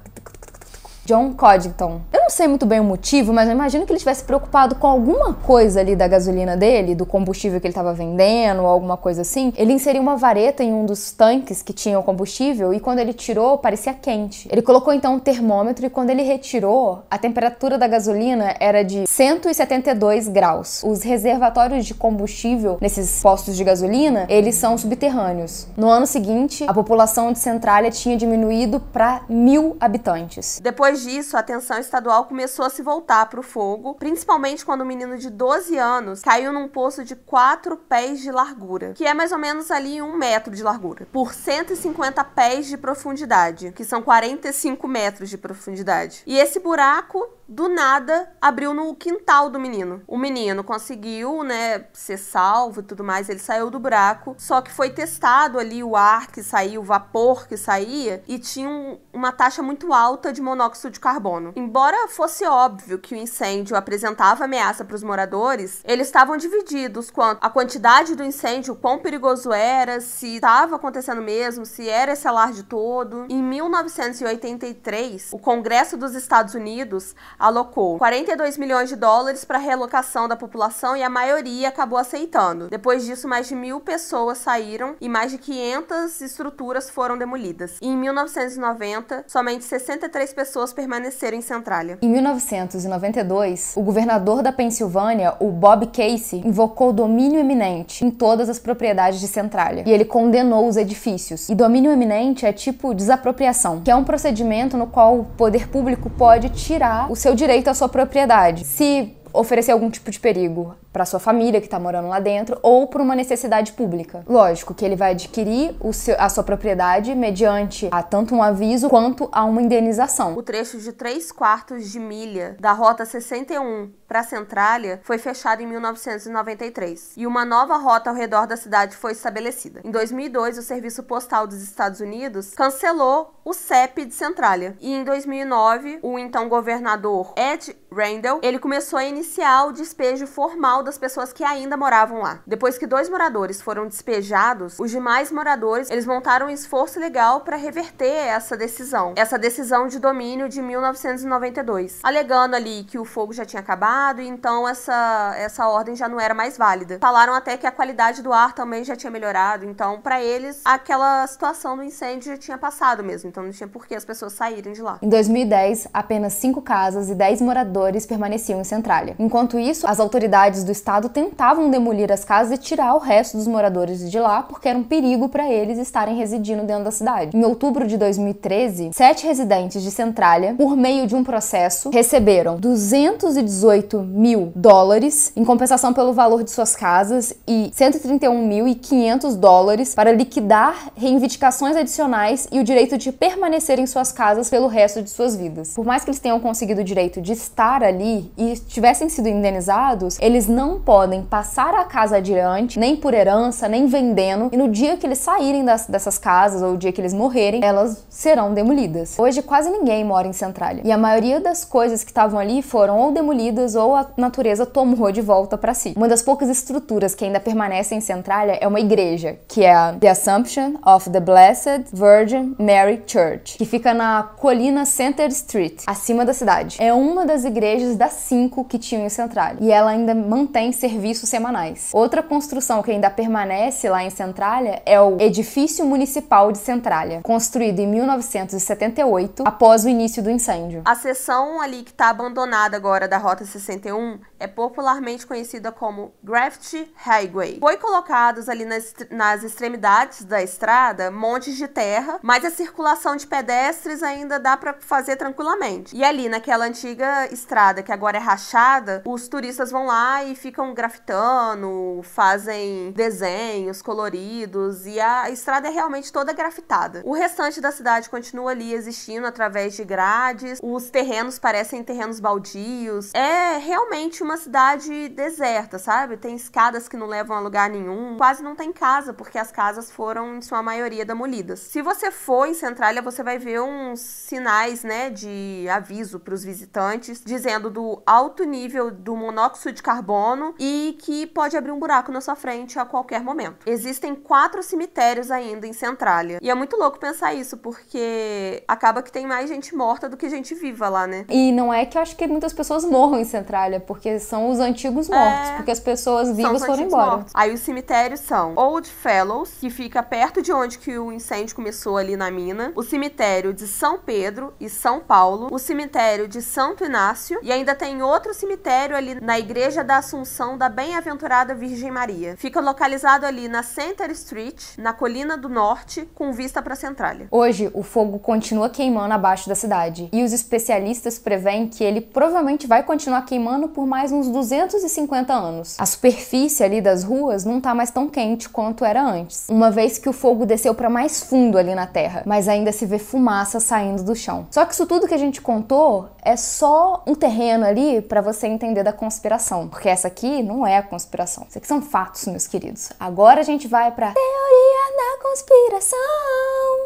John 1.06 1.32
Coddington. 1.34 2.00
Eu 2.12 2.22
não 2.22 2.30
sei 2.30 2.48
muito 2.48 2.66
bem 2.66 2.80
o 2.80 2.84
motivo, 2.84 3.32
mas 3.32 3.48
eu 3.48 3.54
imagino 3.54 3.86
que 3.86 3.92
ele 3.92 3.98
tivesse 4.00 4.24
preocupado 4.24 4.74
com 4.74 4.88
alguma 4.88 5.32
coisa 5.32 5.78
ali 5.78 5.94
da 5.94 6.08
gasolina 6.08 6.56
dele, 6.56 6.96
do 6.96 7.06
combustível 7.06 7.60
que 7.60 7.66
ele 7.68 7.70
estava 7.70 7.94
vendendo 7.94 8.62
ou 8.62 8.66
alguma 8.66 8.96
coisa 8.96 9.22
assim. 9.22 9.52
Ele 9.56 9.72
inseriu 9.72 10.02
uma 10.02 10.16
vareta 10.16 10.64
em 10.64 10.72
um 10.74 10.84
dos 10.84 11.12
tanques 11.12 11.62
que 11.62 11.72
tinha 11.72 11.96
o 11.96 12.02
combustível 12.02 12.74
e 12.74 12.80
quando 12.80 12.98
ele 12.98 13.12
tirou, 13.12 13.56
parecia 13.56 13.94
quente. 13.94 14.48
Ele 14.50 14.60
colocou 14.60 14.92
então 14.92 15.14
um 15.14 15.20
termômetro 15.20 15.86
e 15.86 15.90
quando 15.90 16.10
ele 16.10 16.22
retirou, 16.22 17.04
a 17.08 17.16
temperatura 17.16 17.78
da 17.78 17.86
gasolina 17.86 18.56
era 18.58 18.82
de 18.82 19.06
172 19.06 20.26
graus. 20.26 20.82
Os 20.82 21.04
reservatórios 21.04 21.86
de 21.86 21.94
combustível 21.94 22.78
nesses 22.80 23.22
postos 23.22 23.56
de 23.56 23.62
gasolina, 23.62 24.26
eles 24.28 24.56
são 24.56 24.76
subterrâneos. 24.76 25.68
No 25.76 25.88
ano 25.88 26.04
seguinte, 26.06 26.64
a 26.66 26.74
população 26.74 27.32
de 27.32 27.38
Centralia 27.38 27.92
tinha 27.92 28.16
diminuído 28.16 28.80
para 28.80 29.20
mil 29.28 29.76
habitantes. 29.78 30.60
Depois 30.60 30.95
disso, 30.96 31.36
a 31.36 31.40
atenção 31.40 31.78
estadual 31.78 32.24
começou 32.26 32.64
a 32.64 32.70
se 32.70 32.82
voltar 32.82 33.26
para 33.26 33.40
o 33.40 33.42
fogo, 33.42 33.94
principalmente 33.94 34.64
quando 34.64 34.82
um 34.82 34.86
menino 34.86 35.16
de 35.18 35.30
12 35.30 35.76
anos 35.78 36.22
caiu 36.22 36.52
num 36.52 36.68
poço 36.68 37.04
de 37.04 37.14
4 37.14 37.76
pés 37.76 38.20
de 38.20 38.30
largura, 38.30 38.92
que 38.94 39.04
é 39.04 39.14
mais 39.14 39.32
ou 39.32 39.38
menos 39.38 39.70
ali 39.70 40.00
um 40.02 40.16
metro 40.16 40.54
de 40.54 40.62
largura, 40.62 41.06
por 41.12 41.32
150 41.34 42.22
pés 42.24 42.66
de 42.66 42.76
profundidade, 42.76 43.72
que 43.72 43.84
são 43.84 44.02
45 44.02 44.86
metros 44.88 45.30
de 45.30 45.38
profundidade. 45.38 46.22
E 46.26 46.38
esse 46.38 46.60
buraco 46.60 47.26
do 47.48 47.68
nada 47.68 48.28
abriu 48.40 48.74
no 48.74 48.94
quintal 48.94 49.48
do 49.50 49.58
menino. 49.58 50.02
O 50.06 50.18
menino 50.18 50.64
conseguiu, 50.64 51.42
né, 51.42 51.86
ser 51.92 52.18
salvo 52.18 52.80
e 52.80 52.82
tudo 52.82 53.04
mais, 53.04 53.28
ele 53.28 53.38
saiu 53.38 53.70
do 53.70 53.78
buraco, 53.78 54.34
só 54.38 54.60
que 54.60 54.72
foi 54.72 54.90
testado 54.90 55.58
ali 55.58 55.82
o 55.82 55.96
ar 55.96 56.26
que 56.28 56.42
saía, 56.42 56.80
o 56.80 56.84
vapor 56.84 57.46
que 57.46 57.56
saía 57.56 58.22
e 58.26 58.38
tinha 58.38 58.68
um, 58.68 58.98
uma 59.12 59.32
taxa 59.32 59.62
muito 59.62 59.92
alta 59.92 60.32
de 60.32 60.42
monóxido 60.42 60.90
de 60.90 61.00
carbono. 61.00 61.52
Embora 61.56 62.08
fosse 62.08 62.44
óbvio 62.44 62.98
que 62.98 63.14
o 63.14 63.18
incêndio 63.18 63.76
apresentava 63.76 64.44
ameaça 64.44 64.84
para 64.84 64.96
os 64.96 65.02
moradores, 65.02 65.82
eles 65.84 66.08
estavam 66.08 66.36
divididos 66.36 67.10
quanto 67.10 67.44
à 67.44 67.50
quantidade 67.50 68.14
do 68.14 68.24
incêndio, 68.24 68.74
quão 68.76 68.98
perigoso 68.98 69.52
era, 69.52 70.00
se 70.00 70.36
estava 70.36 70.76
acontecendo 70.76 71.22
mesmo, 71.22 71.64
se 71.64 71.88
era 71.88 72.12
esse 72.12 72.26
alarde 72.26 72.62
todo. 72.64 73.26
Em 73.28 73.42
1983, 73.42 75.30
o 75.32 75.38
Congresso 75.38 75.96
dos 75.96 76.14
Estados 76.14 76.54
Unidos 76.54 77.14
alocou 77.38 77.98
42 77.98 78.58
milhões 78.58 78.88
de 78.88 78.96
dólares 78.96 79.44
para 79.44 79.58
realocação 79.58 80.28
da 80.28 80.36
população 80.36 80.96
e 80.96 81.02
a 81.02 81.10
maioria 81.10 81.68
acabou 81.68 81.98
aceitando. 81.98 82.68
Depois 82.68 83.04
disso, 83.04 83.28
mais 83.28 83.48
de 83.48 83.54
mil 83.54 83.80
pessoas 83.80 84.38
saíram 84.38 84.96
e 85.00 85.08
mais 85.08 85.30
de 85.30 85.38
500 85.38 86.20
estruturas 86.20 86.90
foram 86.90 87.18
demolidas. 87.18 87.76
E 87.80 87.88
em 87.88 87.96
1990, 87.96 89.24
somente 89.26 89.64
63 89.64 90.32
pessoas 90.32 90.72
permaneceram 90.72 91.36
em 91.36 91.42
Centralia. 91.42 91.98
Em 92.02 92.08
1992, 92.08 93.74
o 93.76 93.82
governador 93.82 94.42
da 94.42 94.52
Pensilvânia, 94.52 95.34
o 95.40 95.50
Bob 95.50 95.86
Casey, 95.88 96.42
invocou 96.44 96.92
domínio 96.92 97.38
eminente 97.40 98.04
em 98.04 98.10
todas 98.10 98.48
as 98.48 98.58
propriedades 98.58 99.20
de 99.20 99.28
Centralia 99.28 99.84
e 99.86 99.92
ele 99.92 100.04
condenou 100.04 100.66
os 100.68 100.76
edifícios. 100.76 101.48
E 101.48 101.54
domínio 101.54 101.90
eminente 101.90 102.46
é 102.46 102.52
tipo 102.52 102.94
desapropriação, 102.94 103.80
que 103.80 103.90
é 103.90 103.96
um 103.96 104.04
procedimento 104.04 104.76
no 104.76 104.86
qual 104.86 105.20
o 105.20 105.24
poder 105.24 105.68
público 105.68 106.10
pode 106.10 106.48
tirar 106.50 107.10
o 107.10 107.16
seu 107.26 107.34
direito 107.34 107.66
à 107.66 107.74
sua 107.74 107.88
propriedade. 107.88 108.64
Se 108.64 109.12
oferecer 109.32 109.72
algum 109.72 109.90
tipo 109.90 110.12
de 110.12 110.20
perigo 110.20 110.76
para 110.96 111.04
sua 111.04 111.20
família 111.20 111.60
que 111.60 111.66
está 111.66 111.78
morando 111.78 112.08
lá 112.08 112.18
dentro 112.18 112.58
ou 112.62 112.86
por 112.86 113.02
uma 113.02 113.14
necessidade 113.14 113.72
pública. 113.72 114.24
Lógico 114.26 114.72
que 114.72 114.82
ele 114.82 114.96
vai 114.96 115.10
adquirir 115.10 115.76
seu, 115.92 116.16
a 116.18 116.26
sua 116.30 116.42
propriedade 116.42 117.14
mediante 117.14 117.86
a 117.92 118.02
tanto 118.02 118.34
um 118.34 118.42
aviso 118.42 118.88
quanto 118.88 119.28
a 119.30 119.44
uma 119.44 119.60
indenização. 119.60 120.34
O 120.34 120.42
trecho 120.42 120.78
de 120.78 120.92
3 120.92 121.30
quartos 121.32 121.92
de 121.92 122.00
milha 122.00 122.56
da 122.58 122.72
Rota 122.72 123.04
61 123.04 123.92
para 124.08 124.20
a 124.20 124.24
Centrália 124.24 124.98
foi 125.02 125.18
fechado 125.18 125.62
em 125.62 125.66
1993 125.66 127.12
e 127.18 127.26
uma 127.26 127.44
nova 127.44 127.76
rota 127.76 128.08
ao 128.08 128.16
redor 128.16 128.46
da 128.46 128.56
cidade 128.56 128.96
foi 128.96 129.12
estabelecida. 129.12 129.82
Em 129.84 129.90
2002, 129.90 130.56
o 130.56 130.62
Serviço 130.62 131.02
Postal 131.02 131.46
dos 131.46 131.60
Estados 131.60 132.00
Unidos 132.00 132.54
cancelou 132.54 133.34
o 133.44 133.52
CEP 133.52 134.06
de 134.06 134.14
Centrália 134.14 134.76
e 134.80 134.92
em 134.94 135.04
2009, 135.04 135.98
o 136.02 136.18
então 136.18 136.48
governador 136.48 137.34
Ed 137.36 137.76
Randall, 137.92 138.40
ele 138.42 138.58
começou 138.58 138.98
a 138.98 139.04
iniciar 139.04 139.66
o 139.66 139.72
despejo 139.72 140.26
formal 140.26 140.82
das 140.86 140.96
pessoas 140.96 141.32
que 141.32 141.44
ainda 141.44 141.76
moravam 141.76 142.22
lá. 142.22 142.38
Depois 142.46 142.78
que 142.78 142.86
dois 142.86 143.10
moradores 143.10 143.60
foram 143.60 143.86
despejados, 143.86 144.78
os 144.78 144.90
demais 144.90 145.30
moradores, 145.30 145.90
eles 145.90 146.06
montaram 146.06 146.46
um 146.46 146.50
esforço 146.50 146.98
legal 146.98 147.40
para 147.40 147.56
reverter 147.56 148.06
essa 148.06 148.56
decisão, 148.56 149.12
essa 149.16 149.38
decisão 149.38 149.88
de 149.88 149.98
domínio 149.98 150.48
de 150.48 150.62
1992, 150.62 152.00
alegando 152.02 152.56
ali 152.56 152.84
que 152.84 152.98
o 152.98 153.04
fogo 153.04 153.32
já 153.32 153.44
tinha 153.44 153.60
acabado 153.60 154.22
e 154.22 154.28
então 154.28 154.66
essa 154.68 155.34
essa 155.36 155.68
ordem 155.68 155.96
já 155.96 156.08
não 156.08 156.20
era 156.20 156.32
mais 156.32 156.56
válida. 156.56 156.98
Falaram 157.00 157.34
até 157.34 157.56
que 157.56 157.66
a 157.66 157.72
qualidade 157.72 158.22
do 158.22 158.32
ar 158.32 158.54
também 158.54 158.84
já 158.84 158.96
tinha 158.96 159.10
melhorado, 159.10 159.64
então 159.64 160.00
para 160.00 160.22
eles 160.22 160.60
aquela 160.64 161.26
situação 161.26 161.76
do 161.76 161.82
incêndio 161.82 162.32
já 162.32 162.38
tinha 162.38 162.58
passado 162.58 163.02
mesmo, 163.02 163.28
então 163.28 163.42
não 163.42 163.50
tinha 163.50 163.68
por 163.68 163.86
que 163.86 163.94
as 163.94 164.04
pessoas 164.04 164.32
saírem 164.32 164.72
de 164.72 164.82
lá. 164.82 164.98
Em 165.02 165.08
2010, 165.08 165.88
apenas 165.92 166.34
cinco 166.34 166.62
casas 166.62 167.10
e 167.10 167.14
10 167.14 167.40
moradores 167.40 168.06
permaneciam 168.06 168.60
em 168.60 168.64
Centralia. 168.64 169.16
Enquanto 169.18 169.58
isso, 169.58 169.86
as 169.86 169.98
autoridades 169.98 170.62
do 170.62 170.72
estado 170.76 171.08
tentavam 171.08 171.70
demolir 171.70 172.12
as 172.12 172.24
casas 172.24 172.58
e 172.58 172.62
tirar 172.62 172.94
o 172.94 172.98
resto 172.98 173.36
dos 173.36 173.46
moradores 173.46 174.10
de 174.10 174.18
lá 174.18 174.42
porque 174.42 174.68
era 174.68 174.78
um 174.78 174.82
perigo 174.82 175.28
para 175.28 175.50
eles 175.50 175.78
estarem 175.78 176.16
residindo 176.16 176.62
dentro 176.64 176.84
da 176.84 176.90
cidade. 176.90 177.36
Em 177.36 177.44
outubro 177.44 177.86
de 177.86 177.96
2013, 177.96 178.90
sete 178.92 179.26
residentes 179.26 179.82
de 179.82 179.90
Centralia, 179.90 180.54
por 180.54 180.76
meio 180.76 181.06
de 181.06 181.14
um 181.14 181.24
processo, 181.24 181.90
receberam 181.90 182.56
218 182.56 184.00
mil 184.00 184.52
dólares 184.54 185.32
em 185.36 185.44
compensação 185.44 185.92
pelo 185.92 186.12
valor 186.12 186.42
de 186.42 186.50
suas 186.50 186.76
casas 186.76 187.32
e 187.46 187.70
131.500 187.74 189.36
dólares 189.36 189.94
para 189.94 190.12
liquidar 190.12 190.90
reivindicações 190.96 191.76
adicionais 191.76 192.46
e 192.52 192.60
o 192.60 192.64
direito 192.64 192.98
de 192.98 193.10
permanecer 193.12 193.78
em 193.78 193.86
suas 193.86 194.12
casas 194.12 194.50
pelo 194.50 194.66
resto 194.66 195.02
de 195.02 195.10
suas 195.10 195.36
vidas. 195.36 195.74
Por 195.74 195.84
mais 195.84 196.04
que 196.04 196.10
eles 196.10 196.20
tenham 196.20 196.38
conseguido 196.40 196.80
o 196.80 196.84
direito 196.84 197.20
de 197.20 197.32
estar 197.32 197.82
ali 197.82 198.30
e 198.36 198.54
tivessem 198.56 199.08
sido 199.08 199.28
indenizados, 199.28 200.18
eles 200.20 200.46
não 200.46 200.65
podem 200.74 201.22
passar 201.22 201.72
a 201.74 201.84
casa 201.84 202.16
adiante, 202.16 202.78
nem 202.78 202.96
por 202.96 203.14
herança, 203.14 203.68
nem 203.68 203.86
vendendo, 203.86 204.50
e 204.52 204.56
no 204.56 204.68
dia 204.68 204.96
que 204.96 205.06
eles 205.06 205.18
saírem 205.18 205.64
das, 205.64 205.86
dessas 205.86 206.18
casas 206.18 206.62
ou 206.62 206.74
o 206.74 206.76
dia 206.76 206.92
que 206.92 207.00
eles 207.00 207.14
morrerem, 207.14 207.64
elas 207.64 208.04
serão 208.10 208.52
demolidas. 208.52 209.16
Hoje 209.18 209.42
quase 209.42 209.70
ninguém 209.70 210.04
mora 210.04 210.26
em 210.26 210.32
Centralia, 210.32 210.82
e 210.84 210.90
a 210.90 210.98
maioria 210.98 211.40
das 211.40 211.64
coisas 211.64 212.02
que 212.02 212.10
estavam 212.10 212.40
ali 212.40 212.60
foram 212.62 212.98
ou 212.98 213.12
demolidas 213.12 213.74
ou 213.74 213.94
a 213.94 214.06
natureza 214.16 214.66
tomou 214.66 215.12
de 215.12 215.20
volta 215.20 215.56
para 215.56 215.74
si. 215.74 215.94
Uma 215.96 216.08
das 216.08 216.22
poucas 216.22 216.48
estruturas 216.48 217.14
que 217.14 217.24
ainda 217.24 217.38
permanecem 217.38 217.98
em 217.98 218.00
Centralia 218.00 218.58
é 218.60 218.66
uma 218.66 218.80
igreja, 218.80 219.38
que 219.46 219.62
é 219.62 219.72
a 219.72 219.92
The 219.92 220.10
Assumption 220.10 220.74
of 220.84 221.10
the 221.10 221.20
Blessed 221.20 221.86
Virgin 221.92 222.56
Mary 222.58 223.02
Church, 223.06 223.56
que 223.58 223.64
fica 223.64 223.94
na 223.94 224.22
colina 224.22 224.84
Center 224.84 225.28
Street, 225.28 225.82
acima 225.86 226.24
da 226.24 226.32
cidade. 226.32 226.76
É 226.80 226.92
uma 226.92 227.24
das 227.24 227.44
igrejas 227.44 227.96
das 227.96 228.12
cinco 228.12 228.64
que 228.64 228.78
tinham 228.78 229.04
em 229.04 229.08
Centralia, 229.08 229.58
e 229.60 229.70
ela 229.70 229.90
ainda 229.90 230.14
mantém 230.14 230.45
serviços 230.72 231.28
semanais. 231.28 231.90
Outra 231.92 232.22
construção 232.22 232.82
que 232.82 232.90
ainda 232.90 233.10
permanece 233.10 233.88
lá 233.88 234.02
em 234.02 234.10
Centralia 234.10 234.82
é 234.84 235.00
o 235.00 235.16
Edifício 235.20 235.84
Municipal 235.84 236.52
de 236.52 236.58
Centralia, 236.58 237.20
construído 237.22 237.80
em 237.80 237.86
1978, 237.86 239.42
após 239.46 239.84
o 239.84 239.88
início 239.88 240.22
do 240.22 240.30
incêndio. 240.30 240.82
A 240.84 240.94
seção 240.94 241.60
ali 241.60 241.82
que 241.82 241.90
está 241.90 242.10
abandonada 242.10 242.76
agora 242.76 243.08
da 243.08 243.18
Rota 243.18 243.44
61 243.44 244.18
é 244.38 244.46
popularmente 244.46 245.26
conhecida 245.26 245.72
como 245.72 246.12
Graffiti 246.22 246.90
Highway. 246.96 247.58
Foi 247.60 247.76
colocados 247.76 248.48
ali 248.48 248.64
nas, 248.64 248.94
nas 249.10 249.42
extremidades 249.42 250.24
da 250.24 250.42
estrada 250.42 251.10
montes 251.10 251.56
de 251.56 251.66
terra, 251.66 252.18
mas 252.22 252.44
a 252.44 252.50
circulação 252.50 253.16
de 253.16 253.26
pedestres 253.26 254.02
ainda 254.02 254.38
dá 254.38 254.56
para 254.56 254.74
fazer 254.80 255.16
tranquilamente. 255.16 255.96
E 255.96 256.04
ali 256.04 256.28
naquela 256.28 256.64
antiga 256.64 257.26
estrada 257.32 257.82
que 257.82 257.92
agora 257.92 258.18
é 258.18 258.20
rachada, 258.20 259.02
os 259.04 259.28
turistas 259.28 259.70
vão 259.70 259.86
lá 259.86 260.24
e 260.24 260.34
ficam 260.36 260.72
grafitando, 260.74 262.00
fazem 262.02 262.92
desenhos 262.92 263.82
coloridos 263.82 264.86
e 264.86 265.00
a 265.00 265.30
estrada 265.30 265.68
é 265.68 265.70
realmente 265.70 266.12
toda 266.12 266.32
grafitada. 266.32 267.02
O 267.04 267.12
restante 267.12 267.60
da 267.60 267.72
cidade 267.72 268.08
continua 268.08 268.50
ali 268.50 268.72
existindo 268.72 269.26
através 269.26 269.74
de 269.74 269.84
grades, 269.84 270.58
os 270.62 270.90
terrenos 270.90 271.38
parecem 271.38 271.82
terrenos 271.82 272.20
baldios. 272.20 273.12
É 273.14 273.58
realmente 273.58 274.22
uma 274.22 274.36
cidade 274.36 275.08
deserta, 275.08 275.78
sabe? 275.78 276.16
Tem 276.16 276.36
escadas 276.36 276.88
que 276.88 276.96
não 276.96 277.06
levam 277.06 277.36
a 277.36 277.40
lugar 277.40 277.70
nenhum, 277.70 278.16
quase 278.16 278.42
não 278.42 278.54
tem 278.54 278.72
casa 278.72 279.12
porque 279.12 279.38
as 279.38 279.50
casas 279.50 279.90
foram 279.90 280.36
em 280.36 280.42
sua 280.42 280.62
maioria 280.62 281.04
demolidas. 281.04 281.60
Se 281.60 281.82
você 281.82 282.10
for 282.10 282.46
em 282.46 282.54
Centralia, 282.54 283.02
você 283.02 283.22
vai 283.22 283.38
ver 283.38 283.60
uns 283.60 284.00
sinais, 284.00 284.84
né, 284.84 285.10
de 285.10 285.66
aviso 285.68 286.20
para 286.20 286.34
os 286.34 286.44
visitantes 286.44 287.22
dizendo 287.24 287.70
do 287.70 288.02
alto 288.06 288.44
nível 288.44 288.90
do 288.90 289.16
monóxido 289.16 289.72
de 289.72 289.82
carbono 289.82 290.25
carbono 290.26 290.54
e 290.58 290.96
que 291.00 291.26
pode 291.26 291.56
abrir 291.56 291.70
um 291.70 291.78
buraco 291.78 292.10
na 292.10 292.20
sua 292.20 292.34
frente 292.34 292.78
a 292.78 292.84
qualquer 292.84 293.22
momento. 293.22 293.66
Existem 293.66 294.14
quatro 294.14 294.62
cemitérios 294.62 295.30
ainda 295.30 295.66
em 295.66 295.72
Centralia. 295.72 296.38
E 296.42 296.50
é 296.50 296.54
muito 296.54 296.76
louco 296.76 296.98
pensar 296.98 297.34
isso, 297.34 297.56
porque 297.56 298.62
acaba 298.66 299.02
que 299.02 299.12
tem 299.12 299.26
mais 299.26 299.48
gente 299.48 299.74
morta 299.74 300.08
do 300.08 300.16
que 300.16 300.28
gente 300.28 300.54
viva 300.54 300.88
lá, 300.88 301.06
né? 301.06 301.24
E 301.28 301.52
não 301.52 301.72
é 301.72 301.84
que 301.86 301.96
eu 301.96 302.02
acho 302.02 302.16
que 302.16 302.26
muitas 302.26 302.52
pessoas 302.52 302.84
morram 302.84 303.18
em 303.18 303.24
Centralia, 303.24 303.78
porque 303.80 304.18
são 304.18 304.50
os 304.50 304.58
antigos 304.58 305.08
mortos, 305.08 305.50
é... 305.50 305.56
porque 305.56 305.70
as 305.70 305.80
pessoas 305.80 306.34
vivas 306.34 306.64
foram 306.64 306.82
embora. 306.82 307.10
Mortos. 307.10 307.32
Aí 307.34 307.52
os 307.52 307.60
cemitérios 307.60 308.20
são 308.20 308.54
Old 308.56 308.88
Fellows, 308.88 309.54
que 309.60 309.70
fica 309.70 310.02
perto 310.02 310.42
de 310.42 310.52
onde 310.52 310.78
que 310.78 310.98
o 310.98 311.12
incêndio 311.12 311.54
começou 311.54 311.96
ali 311.96 312.16
na 312.16 312.30
mina, 312.30 312.72
o 312.74 312.82
cemitério 312.82 313.52
de 313.52 313.66
São 313.66 313.98
Pedro 313.98 314.52
e 314.58 314.68
São 314.68 315.00
Paulo, 315.00 315.48
o 315.50 315.58
cemitério 315.58 316.26
de 316.26 316.42
Santo 316.42 316.84
Inácio 316.84 317.38
e 317.42 317.52
ainda 317.52 317.74
tem 317.74 318.02
outro 318.02 318.32
cemitério 318.34 318.96
ali 318.96 319.20
na 319.20 319.38
Igreja 319.38 319.84
da 319.84 319.98
Assunção 319.98 320.15
da 320.56 320.68
Bem-aventurada 320.68 321.54
Virgem 321.54 321.90
Maria. 321.90 322.36
Fica 322.36 322.60
localizado 322.60 323.26
ali 323.26 323.48
na 323.48 323.62
Center 323.62 324.10
Street, 324.12 324.76
na 324.78 324.92
Colina 324.92 325.36
do 325.36 325.48
Norte, 325.48 326.08
com 326.14 326.32
vista 326.32 326.62
para 326.62 326.74
Centralia. 326.74 327.28
Hoje, 327.30 327.70
o 327.74 327.82
fogo 327.82 328.18
continua 328.18 328.70
queimando 328.70 329.12
abaixo 329.12 329.48
da 329.48 329.54
cidade 329.54 330.08
e 330.12 330.22
os 330.22 330.32
especialistas 330.32 331.18
preveem 331.18 331.66
que 331.68 331.84
ele 331.84 332.00
provavelmente 332.00 332.66
vai 332.66 332.82
continuar 332.82 333.22
queimando 333.22 333.68
por 333.68 333.86
mais 333.86 334.12
uns 334.12 334.28
250 334.28 335.32
anos. 335.32 335.76
A 335.78 335.86
superfície 335.86 336.62
ali 336.62 336.80
das 336.80 337.04
ruas 337.04 337.44
não 337.44 337.60
tá 337.60 337.74
mais 337.74 337.90
tão 337.90 338.08
quente 338.08 338.48
quanto 338.48 338.84
era 338.84 339.02
antes, 339.02 339.46
uma 339.48 339.70
vez 339.70 339.98
que 339.98 340.08
o 340.08 340.12
fogo 340.12 340.46
desceu 340.46 340.74
para 340.74 340.88
mais 340.88 341.22
fundo 341.22 341.58
ali 341.58 341.74
na 341.74 341.86
terra, 341.86 342.22
mas 342.24 342.48
ainda 342.48 342.72
se 342.72 342.86
vê 342.86 342.98
fumaça 342.98 343.60
saindo 343.60 344.02
do 344.02 344.14
chão. 344.14 344.46
Só 344.50 344.64
que 344.64 344.72
isso 344.72 344.86
tudo 344.86 345.08
que 345.08 345.14
a 345.14 345.18
gente 345.18 345.40
contou 345.40 346.08
é 346.22 346.36
só 346.36 347.02
um 347.06 347.14
terreno 347.14 347.64
ali 347.64 348.00
para 348.02 348.20
você 348.20 348.46
entender 348.46 348.82
da 348.82 348.92
conspiração, 348.92 349.68
porque 349.68 349.88
essa 349.88 350.05
aqui 350.06 350.42
não 350.42 350.66
é 350.66 350.78
a 350.78 350.82
conspiração. 350.82 351.46
Isso 351.48 351.58
aqui 351.58 351.66
são 351.66 351.82
fatos, 351.82 352.26
meus 352.26 352.46
queridos. 352.46 352.90
Agora 352.98 353.40
a 353.40 353.44
gente 353.44 353.68
vai 353.68 353.90
para 353.90 354.12
teoria 354.12 354.96
da 354.96 355.22
conspiração. 355.22 355.98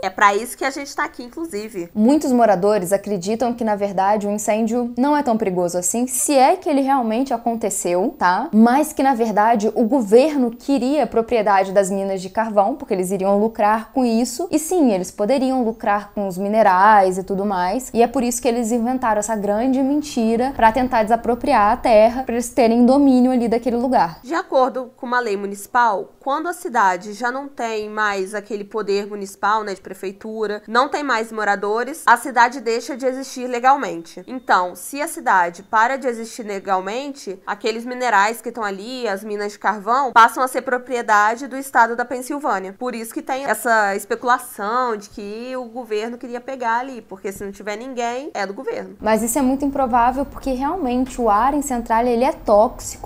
É 0.03 0.11
para 0.11 0.35
isso 0.35 0.57
que 0.57 0.65
a 0.65 0.71
gente 0.71 0.95
tá 0.95 1.05
aqui, 1.05 1.23
inclusive. 1.23 1.91
Muitos 1.95 2.33
moradores 2.33 2.93
acreditam 2.93 3.53
que 3.53 3.63
na 3.63 3.77
verdade 3.77 4.27
o 4.27 4.31
incêndio 4.31 4.93
não 4.97 5.17
é 5.17 5.23
tão 5.23 5.37
perigoso 5.37 5.77
assim, 5.77 6.07
se 6.07 6.35
é 6.35 6.57
que 6.57 6.69
ele 6.69 6.81
realmente 6.81 7.35
aconteceu, 7.35 8.15
tá? 8.19 8.49
Mas 8.53 8.93
que 8.93 9.03
na 9.03 9.15
verdade 9.15 9.71
o 9.75 9.85
governo 9.85 10.51
queria 10.51 11.05
a 11.05 11.07
propriedade 11.07 11.73
das 11.73 11.91
minas 11.91 12.23
de 12.23 12.31
carvão, 12.31 12.75
porque 12.75 12.95
eles 12.95 13.11
iriam 13.11 13.39
lucrar 13.39 13.93
com 13.93 14.05
isso. 14.05 14.49
E 14.51 14.59
sim, 14.59 14.93
eles 14.93 15.11
poderiam 15.11 15.63
lucrar 15.63 16.13
com 16.15 16.27
os 16.27 16.39
minerais 16.39 17.19
e 17.19 17.23
tudo 17.23 17.45
mais. 17.45 17.91
E 17.93 18.03
é 18.03 18.07
por 18.07 18.23
isso 18.23 18.41
que 18.41 18.49
eles 18.49 18.73
inventaram 18.73 19.19
essa 19.19 19.37
grande 19.37 19.83
mentira 19.83 20.53
para 20.57 20.73
tentar 20.73 21.03
desapropriar 21.03 21.73
a 21.73 21.77
terra, 21.77 22.23
para 22.23 22.35
eles 22.35 22.49
terem 22.49 22.87
domínio 22.87 23.10
ali 23.11 23.49
daquele 23.49 23.77
lugar. 23.77 24.21
De 24.23 24.35
acordo 24.35 24.91
com 24.97 25.07
uma 25.07 25.19
lei 25.19 25.37
municipal, 25.37 26.13
quando 26.21 26.49
a 26.49 26.53
cidade 26.53 27.13
já 27.13 27.31
não 27.31 27.49
tem 27.49 27.89
mais 27.89 28.35
aquele 28.35 28.65
poder 28.65 29.07
municipal, 29.07 29.65
né, 29.65 29.75
de 29.75 29.81
prefeitura, 29.81 30.63
não 30.69 30.89
tem 30.89 31.03
mais 31.03 31.33
moradores, 31.33 32.03
a 32.07 32.17
cidade 32.17 32.61
deixa 32.61 32.97
de 32.97 33.07
existir 33.07 33.47
legalmente. 33.47 34.23
Então, 34.27 34.77
se 34.77 35.01
a 35.01 35.09
cidade 35.09 35.63
para 35.63 35.97
de 35.97 36.07
existir 36.07 36.45
legalmente, 36.45 37.41
aqueles 37.47 37.85
minerais 37.85 38.41
que 38.41 38.49
estão 38.49 38.63
ali, 38.63 39.09
as 39.09 39.25
minas 39.25 39.53
de 39.53 39.59
carvão, 39.59 40.13
passam 40.13 40.43
a 40.43 40.49
ser 40.49 40.63
propriedade 40.63 41.47
do 41.47 41.57
estado 41.57 41.97
da 41.97 42.05
Pensilvânia. 42.05 42.75
Por 42.79 42.95
isso 42.95 43.13
que 43.13 43.23
tem 43.23 43.45
essa 43.45 43.97
especulação 43.97 44.97
de 44.97 45.11
que 45.11 45.57
o 45.57 45.65
governo 45.65 46.17
queria 46.17 46.41
pegar 46.41 46.79
ali, 46.79 47.01
porque 47.03 47.33
se 47.33 47.45
não 47.45 47.51
tiver 47.51 47.77
ninguém, 47.77 48.31
é 48.35 48.47
do 48.47 48.55
governo. 48.55 48.97
Mas 49.01 49.23
isso 49.23 49.39
é 49.39 49.43
muito 49.43 49.65
improvável 49.65 50.25
porque 50.25 50.53
realmente 50.53 51.21
o 51.21 51.29
ar 51.29 51.55
em 51.55 51.63
Central 51.63 52.05
ele 52.07 52.25
é 52.25 52.33
tóxico, 52.33 53.00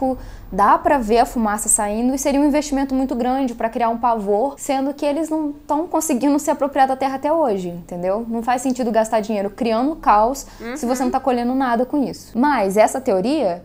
dá 0.53 0.79
para 0.79 0.99
ver 0.99 1.19
a 1.19 1.27
fumaça 1.27 1.69
saindo 1.69 2.15
e 2.15 2.19
seria 2.19 2.41
um 2.41 2.45
investimento 2.45 2.95
muito 2.95 3.15
grande 3.15 3.55
para 3.55 3.69
criar 3.69 3.89
um 3.89 3.99
pavor, 3.99 4.55
sendo 4.59 4.93
que 4.93 5.05
eles 5.05 5.29
não 5.29 5.51
estão 5.51 5.87
conseguindo 5.87 6.39
se 6.39 6.51
apropriar 6.51 6.87
da 6.87 6.97
terra 6.97 7.17
até 7.17 7.33
hoje, 7.33 7.69
entendeu? 7.69 8.25
Não 8.29 8.43
faz 8.43 8.63
sentido 8.63 8.91
gastar 8.91 9.21
dinheiro 9.21 9.51
criando 9.51 9.97
caos 9.97 10.47
uhum. 10.61 10.77
se 10.77 10.87
você 10.87 11.03
não 11.03 11.11
tá 11.11 11.21
colhendo 11.21 11.55
nada 11.55 11.85
com 11.85 12.03
isso. 12.03 12.39
Mas 12.39 12.77
essa 12.77 13.01
teoria 13.01 13.63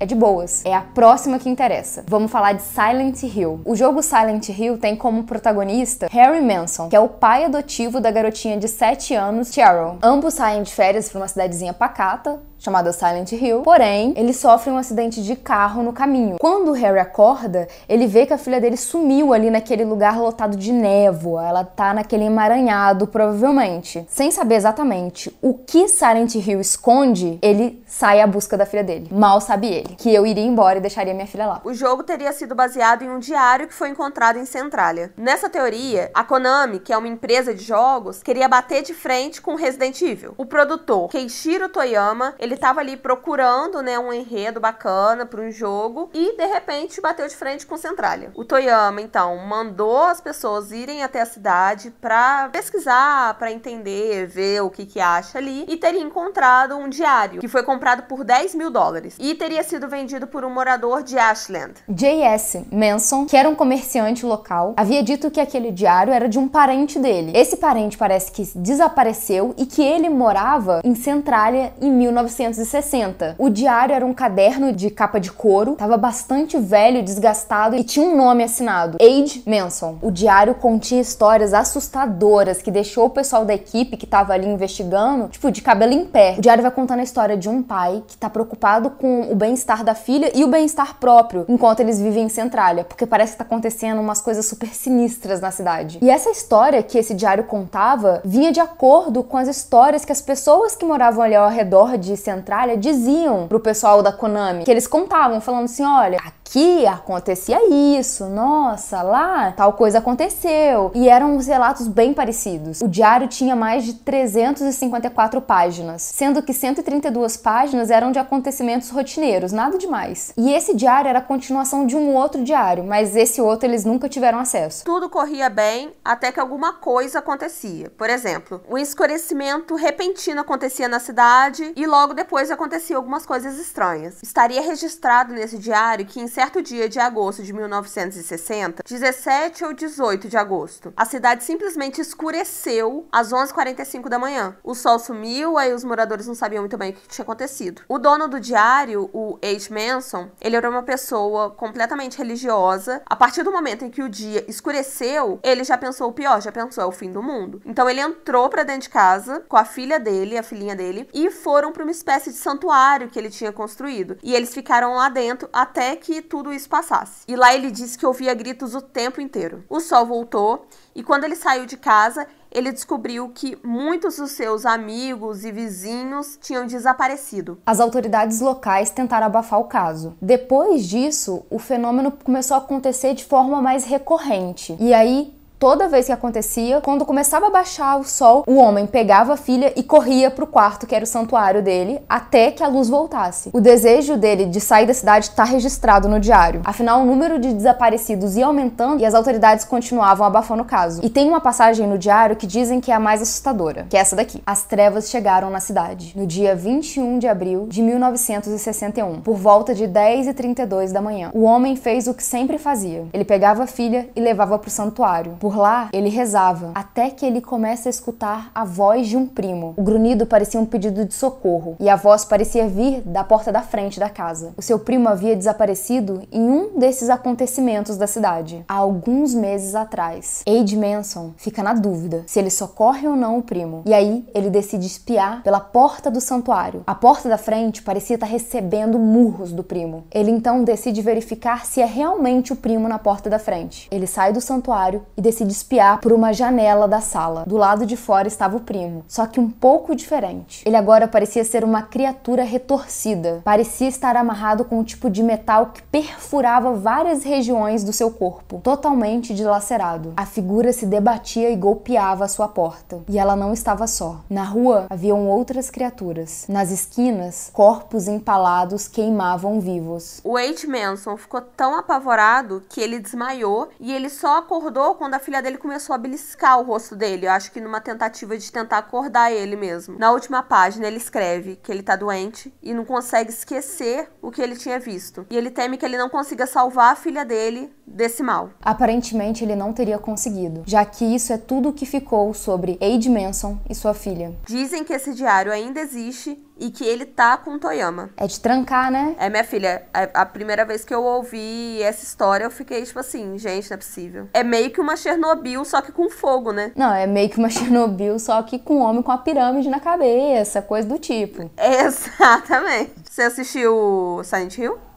é 0.00 0.06
de 0.06 0.14
boas. 0.14 0.64
É 0.64 0.74
a 0.74 0.80
próxima 0.80 1.38
que 1.38 1.48
interessa. 1.48 2.04
Vamos 2.06 2.30
falar 2.30 2.52
de 2.52 2.62
Silent 2.62 3.22
Hill. 3.22 3.60
O 3.64 3.74
jogo 3.74 4.02
Silent 4.02 4.48
Hill 4.48 4.78
tem 4.78 4.94
como 4.94 5.24
protagonista 5.24 6.06
Harry 6.10 6.40
Manson, 6.40 6.88
que 6.88 6.96
é 6.96 7.00
o 7.00 7.08
pai 7.08 7.44
adotivo 7.44 8.00
da 8.00 8.10
garotinha 8.10 8.56
de 8.56 8.68
7 8.68 9.14
anos, 9.14 9.52
Cheryl. 9.52 9.98
Ambos 10.02 10.34
saem 10.34 10.62
de 10.62 10.72
férias 10.72 11.08
para 11.08 11.20
uma 11.20 11.28
cidadezinha 11.28 11.72
pacata, 11.72 12.40
chamada 12.58 12.92
Silent 12.92 13.32
Hill. 13.32 13.62
Porém, 13.62 14.12
ele 14.16 14.32
sofre 14.32 14.70
um 14.70 14.76
acidente 14.76 15.22
de 15.22 15.36
carro 15.36 15.82
no 15.82 15.92
caminho. 15.92 16.36
Quando 16.40 16.70
o 16.70 16.72
Harry 16.72 16.98
acorda, 16.98 17.68
ele 17.88 18.06
vê 18.06 18.26
que 18.26 18.32
a 18.32 18.38
filha 18.38 18.60
dele 18.60 18.76
sumiu 18.76 19.32
ali 19.32 19.50
naquele 19.50 19.84
lugar 19.84 20.18
lotado 20.18 20.56
de 20.56 20.72
névoa. 20.72 21.46
Ela 21.46 21.64
tá 21.64 21.94
naquele 21.94 22.24
emaranhado, 22.24 23.06
provavelmente. 23.06 24.04
Sem 24.08 24.30
saber 24.30 24.56
exatamente 24.56 25.36
o 25.40 25.54
que 25.54 25.88
Silent 25.88 26.34
Hill 26.34 26.60
esconde, 26.60 27.38
ele 27.40 27.82
sai 27.86 28.20
à 28.20 28.26
busca 28.26 28.56
da 28.56 28.66
filha 28.66 28.84
dele. 28.84 29.08
Mal 29.10 29.40
sabe 29.40 29.68
ele 29.68 29.94
que 29.96 30.12
eu 30.12 30.26
iria 30.26 30.44
embora 30.44 30.78
e 30.78 30.80
deixaria 30.80 31.14
minha 31.14 31.26
filha 31.26 31.46
lá. 31.46 31.60
O 31.64 31.72
jogo 31.72 32.02
teria 32.02 32.32
sido 32.32 32.54
baseado 32.54 33.02
em 33.02 33.08
um 33.08 33.18
diário 33.18 33.66
que 33.66 33.74
foi 33.74 33.88
encontrado 33.88 34.38
em 34.38 34.44
Centralia. 34.44 35.12
Nessa 35.16 35.48
teoria, 35.48 36.10
a 36.14 36.24
Konami, 36.24 36.80
que 36.80 36.92
é 36.92 36.98
uma 36.98 37.08
empresa 37.08 37.54
de 37.54 37.64
jogos, 37.64 38.22
queria 38.22 38.48
bater 38.48 38.82
de 38.82 38.94
frente 38.94 39.40
com 39.40 39.54
Resident 39.54 40.00
Evil. 40.02 40.34
O 40.36 40.46
produtor 40.46 41.08
Keishiro 41.08 41.68
Toyama, 41.68 42.34
ele 42.48 42.56
tava 42.56 42.80
ali 42.80 42.96
procurando, 42.96 43.82
né, 43.82 43.98
um 43.98 44.10
enredo 44.10 44.58
bacana 44.58 45.26
para 45.26 45.42
um 45.42 45.50
jogo 45.50 46.08
e 46.14 46.34
de 46.34 46.46
repente 46.46 46.98
bateu 46.98 47.28
de 47.28 47.36
frente 47.36 47.66
com 47.66 47.76
Centralia. 47.76 48.32
O 48.34 48.44
Toyama 48.44 49.02
então 49.02 49.36
mandou 49.36 50.04
as 50.04 50.20
pessoas 50.20 50.72
irem 50.72 51.02
até 51.02 51.20
a 51.20 51.26
cidade 51.26 51.90
para 52.00 52.48
pesquisar, 52.48 53.34
para 53.34 53.52
entender, 53.52 54.26
ver 54.26 54.62
o 54.62 54.70
que 54.70 54.86
que 54.86 54.98
acha 54.98 55.36
ali 55.36 55.66
e 55.68 55.76
teria 55.76 56.00
encontrado 56.00 56.74
um 56.74 56.88
diário 56.88 57.40
que 57.40 57.48
foi 57.48 57.62
comprado 57.62 58.04
por 58.04 58.24
10 58.24 58.54
mil 58.54 58.70
dólares 58.70 59.16
e 59.18 59.34
teria 59.34 59.62
sido 59.62 59.86
vendido 59.86 60.26
por 60.26 60.42
um 60.42 60.50
morador 60.50 61.02
de 61.02 61.18
Ashland. 61.18 61.74
J.S. 61.86 62.66
Manson, 62.72 63.26
que 63.26 63.36
era 63.36 63.48
um 63.48 63.54
comerciante 63.54 64.24
local, 64.24 64.72
havia 64.76 65.02
dito 65.02 65.30
que 65.30 65.40
aquele 65.40 65.70
diário 65.70 66.14
era 66.14 66.28
de 66.28 66.38
um 66.38 66.48
parente 66.48 66.98
dele. 66.98 67.32
Esse 67.34 67.58
parente 67.58 67.98
parece 67.98 68.32
que 68.32 68.48
desapareceu 68.54 69.54
e 69.58 69.66
que 69.66 69.82
ele 69.82 70.08
morava 70.08 70.80
em 70.82 70.94
Centralia 70.94 71.74
em 71.78 71.90
1900 71.90 72.37
1960. 72.38 73.34
O 73.38 73.48
diário 73.48 73.94
era 73.94 74.06
um 74.06 74.14
caderno 74.14 74.72
de 74.72 74.90
capa 74.90 75.18
de 75.18 75.32
couro, 75.32 75.72
estava 75.72 75.96
bastante 75.96 76.56
velho, 76.58 77.02
desgastado 77.02 77.76
e 77.76 77.82
tinha 77.82 78.06
um 78.06 78.16
nome 78.16 78.44
assinado: 78.44 78.98
Age 79.00 79.42
Manson. 79.46 79.98
O 80.00 80.10
diário 80.10 80.54
continha 80.54 81.00
histórias 81.00 81.52
assustadoras 81.52 82.62
que 82.62 82.70
deixou 82.70 83.06
o 83.06 83.10
pessoal 83.10 83.44
da 83.44 83.54
equipe 83.54 83.96
que 83.96 84.04
estava 84.04 84.32
ali 84.32 84.46
investigando, 84.46 85.28
tipo, 85.28 85.50
de 85.50 85.62
cabelo 85.62 85.92
em 85.92 86.04
pé. 86.04 86.36
O 86.38 86.40
diário 86.40 86.62
vai 86.62 86.70
contando 86.70 87.00
a 87.00 87.04
história 87.04 87.36
de 87.36 87.48
um 87.48 87.62
pai 87.62 88.02
que 88.06 88.14
está 88.14 88.30
preocupado 88.30 88.90
com 88.90 89.32
o 89.32 89.34
bem-estar 89.34 89.82
da 89.82 89.94
filha 89.94 90.30
e 90.34 90.44
o 90.44 90.48
bem-estar 90.48 90.98
próprio 90.98 91.44
enquanto 91.48 91.80
eles 91.80 92.00
vivem 92.00 92.24
em 92.24 92.28
Centralia, 92.28 92.84
porque 92.84 93.06
parece 93.06 93.32
que 93.32 93.38
tá 93.38 93.44
acontecendo 93.44 94.00
umas 94.00 94.20
coisas 94.20 94.46
super 94.46 94.68
sinistras 94.68 95.40
na 95.40 95.50
cidade. 95.50 95.98
E 96.00 96.10
essa 96.10 96.30
história 96.30 96.82
que 96.82 96.98
esse 96.98 97.14
diário 97.14 97.44
contava 97.44 98.20
vinha 98.24 98.52
de 98.52 98.60
acordo 98.60 99.22
com 99.22 99.36
as 99.36 99.48
histórias 99.48 100.04
que 100.04 100.12
as 100.12 100.20
pessoas 100.20 100.76
que 100.76 100.84
moravam 100.84 101.22
ali 101.22 101.34
ao 101.34 101.48
redor 101.48 101.96
de 101.96 102.16
Centralia 102.28 102.76
diziam 102.76 103.48
pro 103.48 103.58
pessoal 103.58 104.02
da 104.02 104.12
Konami, 104.12 104.64
que 104.64 104.70
eles 104.70 104.86
contavam, 104.86 105.40
falando 105.40 105.64
assim: 105.64 105.84
olha, 105.84 106.18
aqui 106.48 106.86
acontecia 106.86 107.58
isso, 107.98 108.24
nossa, 108.26 109.02
lá 109.02 109.52
tal 109.52 109.74
coisa 109.74 109.98
aconteceu. 109.98 110.90
E 110.94 111.08
eram 111.08 111.36
os 111.36 111.46
relatos 111.46 111.86
bem 111.86 112.14
parecidos. 112.14 112.80
O 112.80 112.88
diário 112.88 113.28
tinha 113.28 113.54
mais 113.54 113.84
de 113.84 113.94
354 113.94 115.42
páginas, 115.42 116.00
sendo 116.00 116.42
que 116.42 116.54
132 116.54 117.36
páginas 117.36 117.90
eram 117.90 118.10
de 118.10 118.18
acontecimentos 118.18 118.88
rotineiros, 118.88 119.52
nada 119.52 119.76
demais. 119.76 120.32
E 120.36 120.52
esse 120.52 120.74
diário 120.74 121.08
era 121.08 121.18
a 121.18 121.22
continuação 121.22 121.86
de 121.86 121.94
um 121.94 122.14
outro 122.14 122.42
diário, 122.42 122.82
mas 122.82 123.14
esse 123.14 123.42
outro 123.42 123.68
eles 123.68 123.84
nunca 123.84 124.08
tiveram 124.08 124.38
acesso. 124.38 124.84
Tudo 124.84 125.10
corria 125.10 125.50
bem 125.50 125.92
até 126.02 126.32
que 126.32 126.40
alguma 126.40 126.72
coisa 126.72 127.18
acontecia. 127.18 127.90
Por 127.90 128.08
exemplo, 128.08 128.62
um 128.70 128.78
escurecimento 128.78 129.74
repentino 129.74 130.40
acontecia 130.40 130.88
na 130.88 130.98
cidade 130.98 131.72
e 131.76 131.86
logo 131.86 132.14
depois 132.14 132.50
aconteciam 132.50 132.98
algumas 132.98 133.26
coisas 133.26 133.58
estranhas. 133.58 134.22
Estaria 134.22 134.62
registrado 134.62 135.34
nesse 135.34 135.58
diário 135.58 136.06
que 136.06 136.20
em 136.20 136.28
certo 136.38 136.62
dia 136.62 136.88
de 136.88 137.00
agosto 137.00 137.42
de 137.42 137.52
1960, 137.52 138.84
17 138.88 139.64
ou 139.64 139.72
18 139.72 140.28
de 140.28 140.36
agosto, 140.36 140.92
a 140.96 141.04
cidade 141.04 141.42
simplesmente 141.42 142.00
escureceu 142.00 143.08
às 143.10 143.32
11h45 143.32 144.08
da 144.08 144.20
manhã. 144.20 144.56
O 144.62 144.72
sol 144.72 145.00
sumiu, 145.00 145.58
aí 145.58 145.74
os 145.74 145.82
moradores 145.82 146.28
não 146.28 146.36
sabiam 146.36 146.62
muito 146.62 146.78
bem 146.78 146.90
o 146.90 146.94
que 146.94 147.08
tinha 147.08 147.24
acontecido. 147.24 147.82
O 147.88 147.98
dono 147.98 148.28
do 148.28 148.38
diário, 148.38 149.10
o 149.12 149.36
H. 149.42 149.68
Manson, 149.74 150.30
ele 150.40 150.54
era 150.54 150.70
uma 150.70 150.84
pessoa 150.84 151.50
completamente 151.50 152.16
religiosa. 152.16 153.02
A 153.06 153.16
partir 153.16 153.42
do 153.42 153.50
momento 153.50 153.84
em 153.84 153.90
que 153.90 154.00
o 154.00 154.08
dia 154.08 154.44
escureceu, 154.46 155.40
ele 155.42 155.64
já 155.64 155.76
pensou 155.76 156.08
o 156.08 156.12
pior, 156.12 156.40
já 156.40 156.52
pensou 156.52 156.84
é 156.84 156.86
o 156.86 156.92
fim 156.92 157.10
do 157.10 157.20
mundo. 157.20 157.60
Então 157.66 157.90
ele 157.90 158.00
entrou 158.00 158.48
para 158.48 158.62
dentro 158.62 158.82
de 158.82 158.90
casa 158.90 159.44
com 159.48 159.56
a 159.56 159.64
filha 159.64 159.98
dele, 159.98 160.38
a 160.38 160.44
filhinha 160.44 160.76
dele, 160.76 161.08
e 161.12 161.32
foram 161.32 161.72
para 161.72 161.82
uma 161.82 161.90
espécie 161.90 162.30
de 162.30 162.36
santuário 162.36 163.08
que 163.08 163.18
ele 163.18 163.28
tinha 163.28 163.50
construído. 163.50 164.16
E 164.22 164.36
eles 164.36 164.54
ficaram 164.54 164.94
lá 164.94 165.08
dentro 165.08 165.48
até 165.52 165.96
que 165.96 166.27
tudo 166.28 166.52
isso 166.52 166.68
passasse. 166.68 167.22
E 167.26 167.34
lá 167.34 167.54
ele 167.54 167.70
disse 167.70 167.98
que 167.98 168.06
ouvia 168.06 168.34
gritos 168.34 168.74
o 168.74 168.80
tempo 168.80 169.20
inteiro. 169.20 169.64
O 169.68 169.80
sol 169.80 170.06
voltou 170.06 170.66
e 170.94 171.02
quando 171.02 171.24
ele 171.24 171.34
saiu 171.34 171.64
de 171.66 171.76
casa, 171.76 172.26
ele 172.50 172.72
descobriu 172.72 173.30
que 173.34 173.58
muitos 173.62 174.16
dos 174.16 174.32
seus 174.32 174.64
amigos 174.64 175.44
e 175.44 175.52
vizinhos 175.52 176.38
tinham 176.40 176.66
desaparecido. 176.66 177.58
As 177.64 177.80
autoridades 177.80 178.40
locais 178.40 178.90
tentaram 178.90 179.26
abafar 179.26 179.60
o 179.60 179.64
caso. 179.64 180.16
Depois 180.20 180.86
disso, 180.86 181.44
o 181.50 181.58
fenômeno 181.58 182.10
começou 182.10 182.54
a 182.54 182.58
acontecer 182.58 183.14
de 183.14 183.24
forma 183.24 183.60
mais 183.60 183.84
recorrente. 183.84 184.76
E 184.80 184.94
aí, 184.94 185.37
Toda 185.58 185.88
vez 185.88 186.06
que 186.06 186.12
acontecia, 186.12 186.80
quando 186.80 187.04
começava 187.04 187.48
a 187.48 187.50
baixar 187.50 187.98
o 187.98 188.04
sol, 188.04 188.44
o 188.46 188.58
homem 188.58 188.86
pegava 188.86 189.32
a 189.32 189.36
filha 189.36 189.72
e 189.74 189.82
corria 189.82 190.30
para 190.30 190.44
o 190.44 190.46
quarto 190.46 190.86
que 190.86 190.94
era 190.94 191.02
o 191.02 191.06
santuário 191.06 191.60
dele, 191.60 192.00
até 192.08 192.52
que 192.52 192.62
a 192.62 192.68
luz 192.68 192.88
voltasse. 192.88 193.50
O 193.52 193.60
desejo 193.60 194.16
dele 194.16 194.46
de 194.46 194.60
sair 194.60 194.86
da 194.86 194.94
cidade 194.94 195.26
está 195.26 195.42
registrado 195.42 196.08
no 196.08 196.20
diário. 196.20 196.60
Afinal, 196.64 197.02
o 197.02 197.04
número 197.04 197.40
de 197.40 197.52
desaparecidos 197.52 198.36
ia 198.36 198.46
aumentando 198.46 199.00
e 199.00 199.04
as 199.04 199.14
autoridades 199.14 199.64
continuavam 199.64 200.24
abafando 200.24 200.62
o 200.62 200.64
caso. 200.64 201.00
E 201.04 201.10
tem 201.10 201.28
uma 201.28 201.40
passagem 201.40 201.88
no 201.88 201.98
diário 201.98 202.36
que 202.36 202.46
dizem 202.46 202.80
que 202.80 202.92
é 202.92 202.94
a 202.94 203.00
mais 203.00 203.20
assustadora, 203.20 203.84
que 203.90 203.96
é 203.96 204.00
essa 204.00 204.14
daqui. 204.14 204.40
As 204.46 204.62
trevas 204.62 205.10
chegaram 205.10 205.50
na 205.50 205.58
cidade 205.58 206.12
no 206.14 206.24
dia 206.24 206.54
21 206.54 207.18
de 207.18 207.26
abril 207.26 207.66
de 207.68 207.82
1961, 207.82 209.22
por 209.22 209.34
volta 209.34 209.74
de 209.74 209.88
10h32 209.88 210.92
da 210.92 211.02
manhã. 211.02 211.32
O 211.34 211.42
homem 211.42 211.74
fez 211.74 212.06
o 212.06 212.14
que 212.14 212.22
sempre 212.22 212.58
fazia. 212.58 213.06
Ele 213.12 213.24
pegava 213.24 213.64
a 213.64 213.66
filha 213.66 214.08
e 214.14 214.20
levava 214.20 214.56
para 214.56 214.68
o 214.68 214.70
santuário 214.70 215.32
por 215.40 215.47
lá, 215.56 215.88
ele 215.92 216.08
rezava, 216.08 216.72
até 216.74 217.10
que 217.10 217.24
ele 217.24 217.40
começa 217.40 217.88
a 217.88 217.90
escutar 217.90 218.50
a 218.54 218.64
voz 218.64 219.06
de 219.06 219.16
um 219.16 219.26
primo. 219.26 219.74
O 219.76 219.82
grunhido 219.82 220.26
parecia 220.26 220.60
um 220.60 220.66
pedido 220.66 221.04
de 221.04 221.14
socorro, 221.14 221.76
e 221.78 221.88
a 221.88 221.96
voz 221.96 222.24
parecia 222.24 222.66
vir 222.66 223.02
da 223.02 223.24
porta 223.24 223.52
da 223.52 223.62
frente 223.62 224.00
da 224.00 224.08
casa. 224.08 224.52
O 224.56 224.62
seu 224.62 224.78
primo 224.78 225.08
havia 225.08 225.36
desaparecido 225.36 226.22
em 226.32 226.40
um 226.40 226.78
desses 226.78 227.10
acontecimentos 227.10 227.96
da 227.96 228.06
cidade, 228.06 228.64
há 228.68 228.74
alguns 228.74 229.34
meses 229.34 229.74
atrás. 229.74 230.42
Aide 230.46 230.76
Manson 230.76 231.32
fica 231.36 231.62
na 231.62 231.74
dúvida 231.74 232.24
se 232.26 232.38
ele 232.38 232.50
socorre 232.50 233.06
ou 233.06 233.16
não 233.16 233.38
o 233.38 233.42
primo, 233.42 233.82
e 233.86 233.94
aí 233.94 234.26
ele 234.34 234.50
decide 234.50 234.86
espiar 234.86 235.42
pela 235.42 235.60
porta 235.60 236.10
do 236.10 236.20
santuário. 236.20 236.82
A 236.86 236.94
porta 236.94 237.28
da 237.28 237.38
frente 237.38 237.82
parecia 237.82 238.14
estar 238.14 238.26
recebendo 238.26 238.98
murros 238.98 239.52
do 239.52 239.62
primo. 239.62 240.04
Ele 240.10 240.30
então 240.30 240.64
decide 240.64 241.02
verificar 241.02 241.64
se 241.64 241.80
é 241.80 241.86
realmente 241.86 242.52
o 242.52 242.56
primo 242.56 242.88
na 242.88 242.98
porta 242.98 243.30
da 243.30 243.38
frente. 243.38 243.88
Ele 243.90 244.06
sai 244.06 244.32
do 244.32 244.40
santuário 244.40 245.02
e 245.16 245.22
decide 245.22 245.37
decide 245.38 245.52
espiar 245.52 246.00
por 246.00 246.12
uma 246.12 246.32
janela 246.32 246.88
da 246.88 247.00
sala. 247.00 247.44
Do 247.46 247.56
lado 247.56 247.86
de 247.86 247.96
fora 247.96 248.26
estava 248.26 248.56
o 248.56 248.60
primo, 248.60 249.04
só 249.06 249.26
que 249.26 249.38
um 249.38 249.48
pouco 249.48 249.94
diferente. 249.94 250.62
Ele 250.66 250.76
agora 250.76 251.06
parecia 251.06 251.44
ser 251.44 251.62
uma 251.62 251.82
criatura 251.82 252.42
retorcida. 252.42 253.40
Parecia 253.44 253.88
estar 253.88 254.16
amarrado 254.16 254.64
com 254.64 254.80
um 254.80 254.84
tipo 254.84 255.08
de 255.08 255.22
metal 255.22 255.66
que 255.66 255.82
perfurava 255.82 256.72
várias 256.72 257.22
regiões 257.22 257.84
do 257.84 257.92
seu 257.92 258.10
corpo, 258.10 258.60
totalmente 258.62 259.34
dilacerado. 259.34 260.12
A 260.16 260.26
figura 260.26 260.72
se 260.72 260.86
debatia 260.86 261.50
e 261.50 261.56
golpeava 261.56 262.24
a 262.24 262.28
sua 262.28 262.48
porta. 262.48 263.00
E 263.08 263.18
ela 263.18 263.36
não 263.36 263.52
estava 263.52 263.86
só. 263.86 264.20
Na 264.28 264.44
rua 264.44 264.86
haviam 264.90 265.28
outras 265.28 265.70
criaturas. 265.70 266.46
Nas 266.48 266.70
esquinas, 266.70 267.50
corpos 267.52 268.08
empalados 268.08 268.88
queimavam 268.88 269.60
vivos. 269.60 270.20
O 270.24 270.32
Wade 270.32 270.66
Manson 270.66 271.16
ficou 271.16 271.40
tão 271.40 271.76
apavorado 271.76 272.62
que 272.68 272.80
ele 272.80 272.98
desmaiou 272.98 273.68
e 273.78 273.92
ele 273.92 274.08
só 274.08 274.38
acordou 274.38 274.94
quando 274.94 275.14
a 275.14 275.18
filha 275.28 275.42
dele 275.42 275.58
começou 275.58 275.94
a 275.94 275.98
beliscar 275.98 276.58
o 276.58 276.62
rosto 276.62 276.96
dele. 276.96 277.26
Eu 277.26 277.32
acho 277.32 277.52
que 277.52 277.60
numa 277.60 277.82
tentativa 277.82 278.38
de 278.38 278.50
tentar 278.50 278.78
acordar 278.78 279.30
ele 279.30 279.56
mesmo. 279.56 279.98
Na 279.98 280.10
última 280.10 280.42
página, 280.42 280.86
ele 280.86 280.96
escreve 280.96 281.56
que 281.56 281.70
ele 281.70 281.82
tá 281.82 281.94
doente 281.96 282.50
e 282.62 282.72
não 282.72 282.82
consegue 282.82 283.28
esquecer 283.28 284.08
o 284.22 284.30
que 284.30 284.40
ele 284.40 284.56
tinha 284.56 284.80
visto. 284.80 285.26
E 285.28 285.36
ele 285.36 285.50
teme 285.50 285.76
que 285.76 285.84
ele 285.84 285.98
não 285.98 286.08
consiga 286.08 286.46
salvar 286.46 286.94
a 286.94 286.96
filha 286.96 287.26
dele 287.26 287.70
desse 287.86 288.22
mal. 288.22 288.50
Aparentemente, 288.62 289.44
ele 289.44 289.54
não 289.54 289.70
teria 289.70 289.98
conseguido, 289.98 290.62
já 290.66 290.82
que 290.86 291.04
isso 291.04 291.30
é 291.30 291.36
tudo 291.36 291.68
o 291.68 291.72
que 291.74 291.84
ficou 291.84 292.32
sobre 292.32 292.78
Aide 292.80 293.10
Manson 293.10 293.58
e 293.68 293.74
sua 293.74 293.92
filha. 293.92 294.34
Dizem 294.46 294.82
que 294.82 294.94
esse 294.94 295.12
diário 295.12 295.52
ainda 295.52 295.78
existe 295.78 296.42
e 296.58 296.70
que 296.70 296.84
ele 296.84 297.04
tá 297.04 297.36
com 297.36 297.54
o 297.54 297.58
Toyama. 297.58 298.10
É 298.16 298.26
de 298.26 298.40
trancar, 298.40 298.90
né? 298.90 299.14
É, 299.18 299.28
minha 299.28 299.44
filha, 299.44 299.86
a, 299.92 300.22
a, 300.22 300.26
primeira 300.26 300.64
vez 300.64 300.84
que 300.84 300.94
eu 300.94 301.02
ouvi 301.04 301.80
essa 301.82 302.04
história, 302.04 302.44
eu 302.44 302.50
fiquei 302.50 302.82
tipo 302.82 302.98
assim, 302.98 303.38
gente, 303.38 303.70
não 303.70 303.74
é 303.74 303.78
possível. 303.78 304.28
É 304.32 304.42
meio 304.42 304.70
que 304.70 304.80
uma 304.80 304.96
Chernobyl, 304.96 305.64
só 305.64 305.80
que 305.80 305.92
com 305.92 306.10
fogo, 306.10 306.52
né? 306.52 306.72
Não, 306.74 306.92
é 306.92 307.06
meio 307.06 307.28
que 307.28 307.38
uma 307.38 307.48
Chernobyl, 307.50 308.18
só 308.18 308.42
que 308.42 308.58
com 308.58 308.78
um 308.78 308.82
homem 308.82 309.02
com 309.02 309.12
a 309.12 309.18
pirâmide 309.18 309.68
na 309.68 309.80
cabeça, 309.80 310.62
coisa 310.62 310.88
do 310.88 310.98
tipo. 310.98 311.50
Exatamente. 311.56 312.92
Você 313.08 313.22
assistiu 313.22 314.20
Silent 314.24 314.58
Hill? 314.58 314.87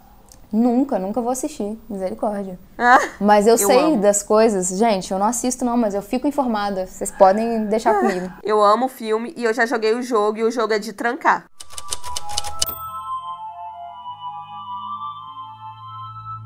Nunca, 0.52 1.00
nunca 1.00 1.22
vou 1.22 1.32
assistir. 1.32 1.78
Misericórdia. 1.90 2.60
Ah, 2.78 3.00
mas 3.20 3.48
eu, 3.48 3.54
eu 3.54 3.58
sei 3.58 3.80
amo. 3.80 3.98
das 3.98 4.22
coisas. 4.22 4.70
Gente, 4.78 5.12
eu 5.12 5.20
não 5.20 5.26
assisto 5.26 5.64
não, 5.64 5.78
mas 5.78 5.94
eu 5.94 6.02
fico 6.02 6.28
informada. 6.28 6.86
Vocês 6.86 7.12
podem 7.12 7.66
deixar 7.66 7.92
ah, 7.92 8.00
comigo. 8.00 8.30
Eu 8.44 8.62
amo 8.62 8.86
o 8.86 8.90
filme 8.90 9.34
e 9.38 9.44
eu 9.44 9.54
já 9.54 9.66
joguei 9.66 9.94
o 9.94 10.02
jogo 10.02 10.40
e 10.40 10.44
o 10.44 10.52
jogo 10.52 10.74
é 10.74 10.80
de 10.80 10.92
trancar. 10.94 11.46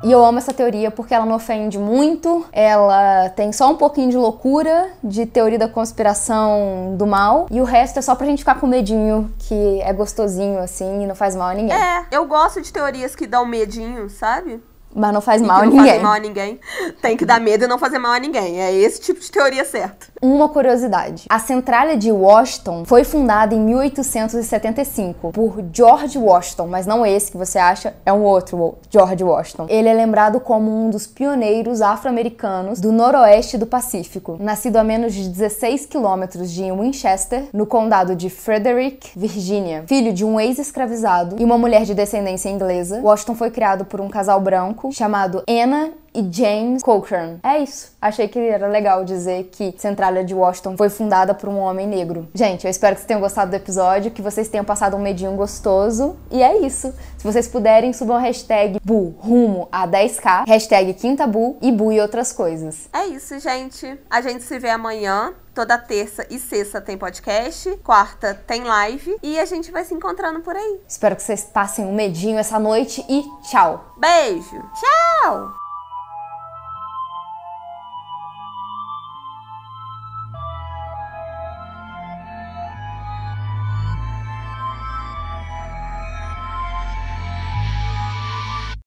E 0.06 0.12
eu 0.12 0.24
amo 0.24 0.38
essa 0.38 0.54
teoria 0.54 0.92
porque 0.92 1.16
ela 1.16 1.26
não 1.26 1.36
ofende 1.36 1.80
muito, 1.80 2.46
ela 2.52 3.28
tem 3.30 3.52
só 3.52 3.72
um 3.72 3.76
pouquinho 3.76 4.12
de 4.12 4.18
loucura, 4.18 4.92
de 5.04 5.26
teoria 5.26 5.58
da 5.58 5.68
conspiração 5.68 6.94
do 6.96 7.08
mal, 7.08 7.48
e 7.50 7.60
o 7.60 7.64
resto 7.64 7.98
é 7.98 8.04
só 8.04 8.14
pra 8.14 8.28
gente 8.28 8.40
ficar 8.40 8.60
com 8.60 8.68
medinho, 8.68 9.34
que 9.40 9.82
é 9.82 9.92
gostosinho 9.92 10.60
assim 10.60 11.02
e 11.02 11.08
não 11.08 11.16
faz 11.16 11.36
mal 11.36 11.48
a 11.48 11.56
ninguém. 11.56 11.76
É, 11.76 12.06
eu 12.12 12.24
gosto 12.28 12.62
de 12.62 12.72
teorias 12.72 13.16
que 13.16 13.26
dão 13.26 13.48
medinho, 13.48 14.08
sabe? 14.08 14.62
Mas 14.96 15.14
não 15.14 15.20
faz 15.20 15.42
mal 15.42 15.62
a 15.62 15.66
ninguém. 15.66 15.80
Não 15.80 15.88
faz 15.88 16.02
mal 16.02 16.14
a 16.14 16.20
ninguém. 16.20 16.60
Tem 17.02 17.18
que 17.18 17.26
dar 17.26 17.42
medo 17.42 17.66
e 17.66 17.68
não 17.68 17.78
fazer 17.78 18.00
mal 18.00 18.14
a 18.14 18.20
ninguém. 18.20 18.62
É 18.62 18.74
esse 18.74 19.02
tipo 19.02 19.20
de 19.20 19.30
teoria 19.30 19.66
certa. 19.66 20.08
Uma 20.22 20.48
curiosidade. 20.48 21.26
A 21.30 21.38
centralha 21.38 21.98
de 21.98 22.12
Washington 22.12 22.86
foi 22.86 23.04
fundada 23.04 23.54
em 23.54 23.60
1875 23.60 25.32
por 25.34 25.62
George 25.74 26.18
Washington, 26.18 26.68
mas 26.68 26.86
não 26.86 27.06
esse 27.06 27.30
que 27.30 27.38
você 27.38 27.60
acha, 27.60 27.94
é 28.06 28.14
um 28.14 28.24
outro 28.24 28.76
George 28.90 29.22
Washington. 29.22 29.66
Ele 29.68 29.90
é 29.90 29.94
lembrado 29.94 30.40
como 30.40 30.72
um 30.72 30.90
dos 30.90 31.06
pioneiros 31.06 31.82
afro-americanos 31.82 32.80
do 32.80 32.94
noroeste 32.94 33.58
do 33.58 33.66
Pacífico, 33.66 34.38
nascido 34.40 34.78
a 34.78 34.84
menos 34.84 35.14
de 35.14 35.28
16 35.28 35.86
quilômetros 35.88 36.50
de 36.52 36.72
Winchester, 36.72 37.50
no 37.52 37.66
condado 37.66 38.16
de 38.16 38.30
Frederick, 38.30 39.12
Virgínia. 39.16 39.84
Filho 39.88 40.14
de 40.14 40.24
um 40.24 40.40
ex-escravizado 40.40 41.36
e 41.38 41.44
uma 41.44 41.58
mulher 41.58 41.84
de 41.84 41.94
descendência 41.94 42.50
inglesa, 42.50 43.02
Washington 43.02 43.36
foi 43.36 43.52
criado 43.52 43.84
por 43.84 44.00
um 44.00 44.08
casal 44.08 44.40
branco 44.40 44.85
chamado 44.92 45.44
Anna 45.48 45.92
e 46.16 46.34
James 46.34 46.82
Cochrane. 46.82 47.40
É 47.44 47.60
isso. 47.60 47.92
Achei 48.02 48.28
que 48.28 48.40
era 48.40 48.68
legal 48.68 49.04
dizer 49.04 49.50
que 49.52 49.74
Centralia 49.78 50.24
de 50.24 50.34
Washington 50.34 50.78
foi 50.78 50.90
fundada 50.90 51.34
por 51.34 51.50
um 51.50 51.58
homem 51.58 51.88
negro. 51.88 52.28
Gente, 52.34 52.66
eu 52.66 52.72
espero 52.72 52.96
que 52.96 53.02
vocês 53.02 53.08
tenham 53.08 53.22
gostado 53.22 53.52
do 53.52 53.56
episódio, 53.56 54.12
que 54.12 54.22
vocês 54.22 54.48
tenham 54.48 54.66
passado 54.66 54.96
um 54.96 55.02
medinho 55.02 55.34
gostoso. 55.34 56.16
E 56.32 56.42
é 56.42 56.58
isso. 56.60 56.94
Se 57.18 57.24
vocês 57.24 57.48
puderem, 57.48 57.92
subam 57.94 58.16
a 58.18 58.20
hashtag 58.20 58.80
Bu 58.84 59.16
rumo 59.20 59.68
a 59.72 59.88
10k, 59.88 60.46
hashtag 60.48 60.94
QuintaBu 60.94 61.58
e 61.62 61.72
Bu 61.72 61.92
e 61.92 62.00
outras 62.00 62.32
coisas. 62.32 62.88
É 62.94 63.08
isso, 63.08 63.38
gente. 63.40 64.00
A 64.10 64.22
gente 64.22 64.44
se 64.44 64.58
vê 64.60 64.70
amanhã. 64.70 65.34
Toda 65.54 65.78
terça 65.78 66.28
e 66.30 66.38
sexta 66.38 66.82
tem 66.82 66.98
podcast, 66.98 67.78
quarta 67.78 68.34
tem 68.34 68.66
live 68.66 69.16
e 69.24 69.40
a 69.40 69.46
gente 69.46 69.72
vai 69.72 69.86
se 69.86 69.94
encontrando 69.94 70.42
por 70.42 70.54
aí. 70.54 70.82
Espero 70.86 71.16
que 71.16 71.24
vocês 71.24 71.46
passem 71.46 71.86
um 71.86 71.96
medinho 71.96 72.38
essa 72.38 72.60
noite 72.60 73.06
e 73.08 73.24
tchau. 73.50 73.94
Beijo. 73.98 74.62
Tchau. 74.74 75.65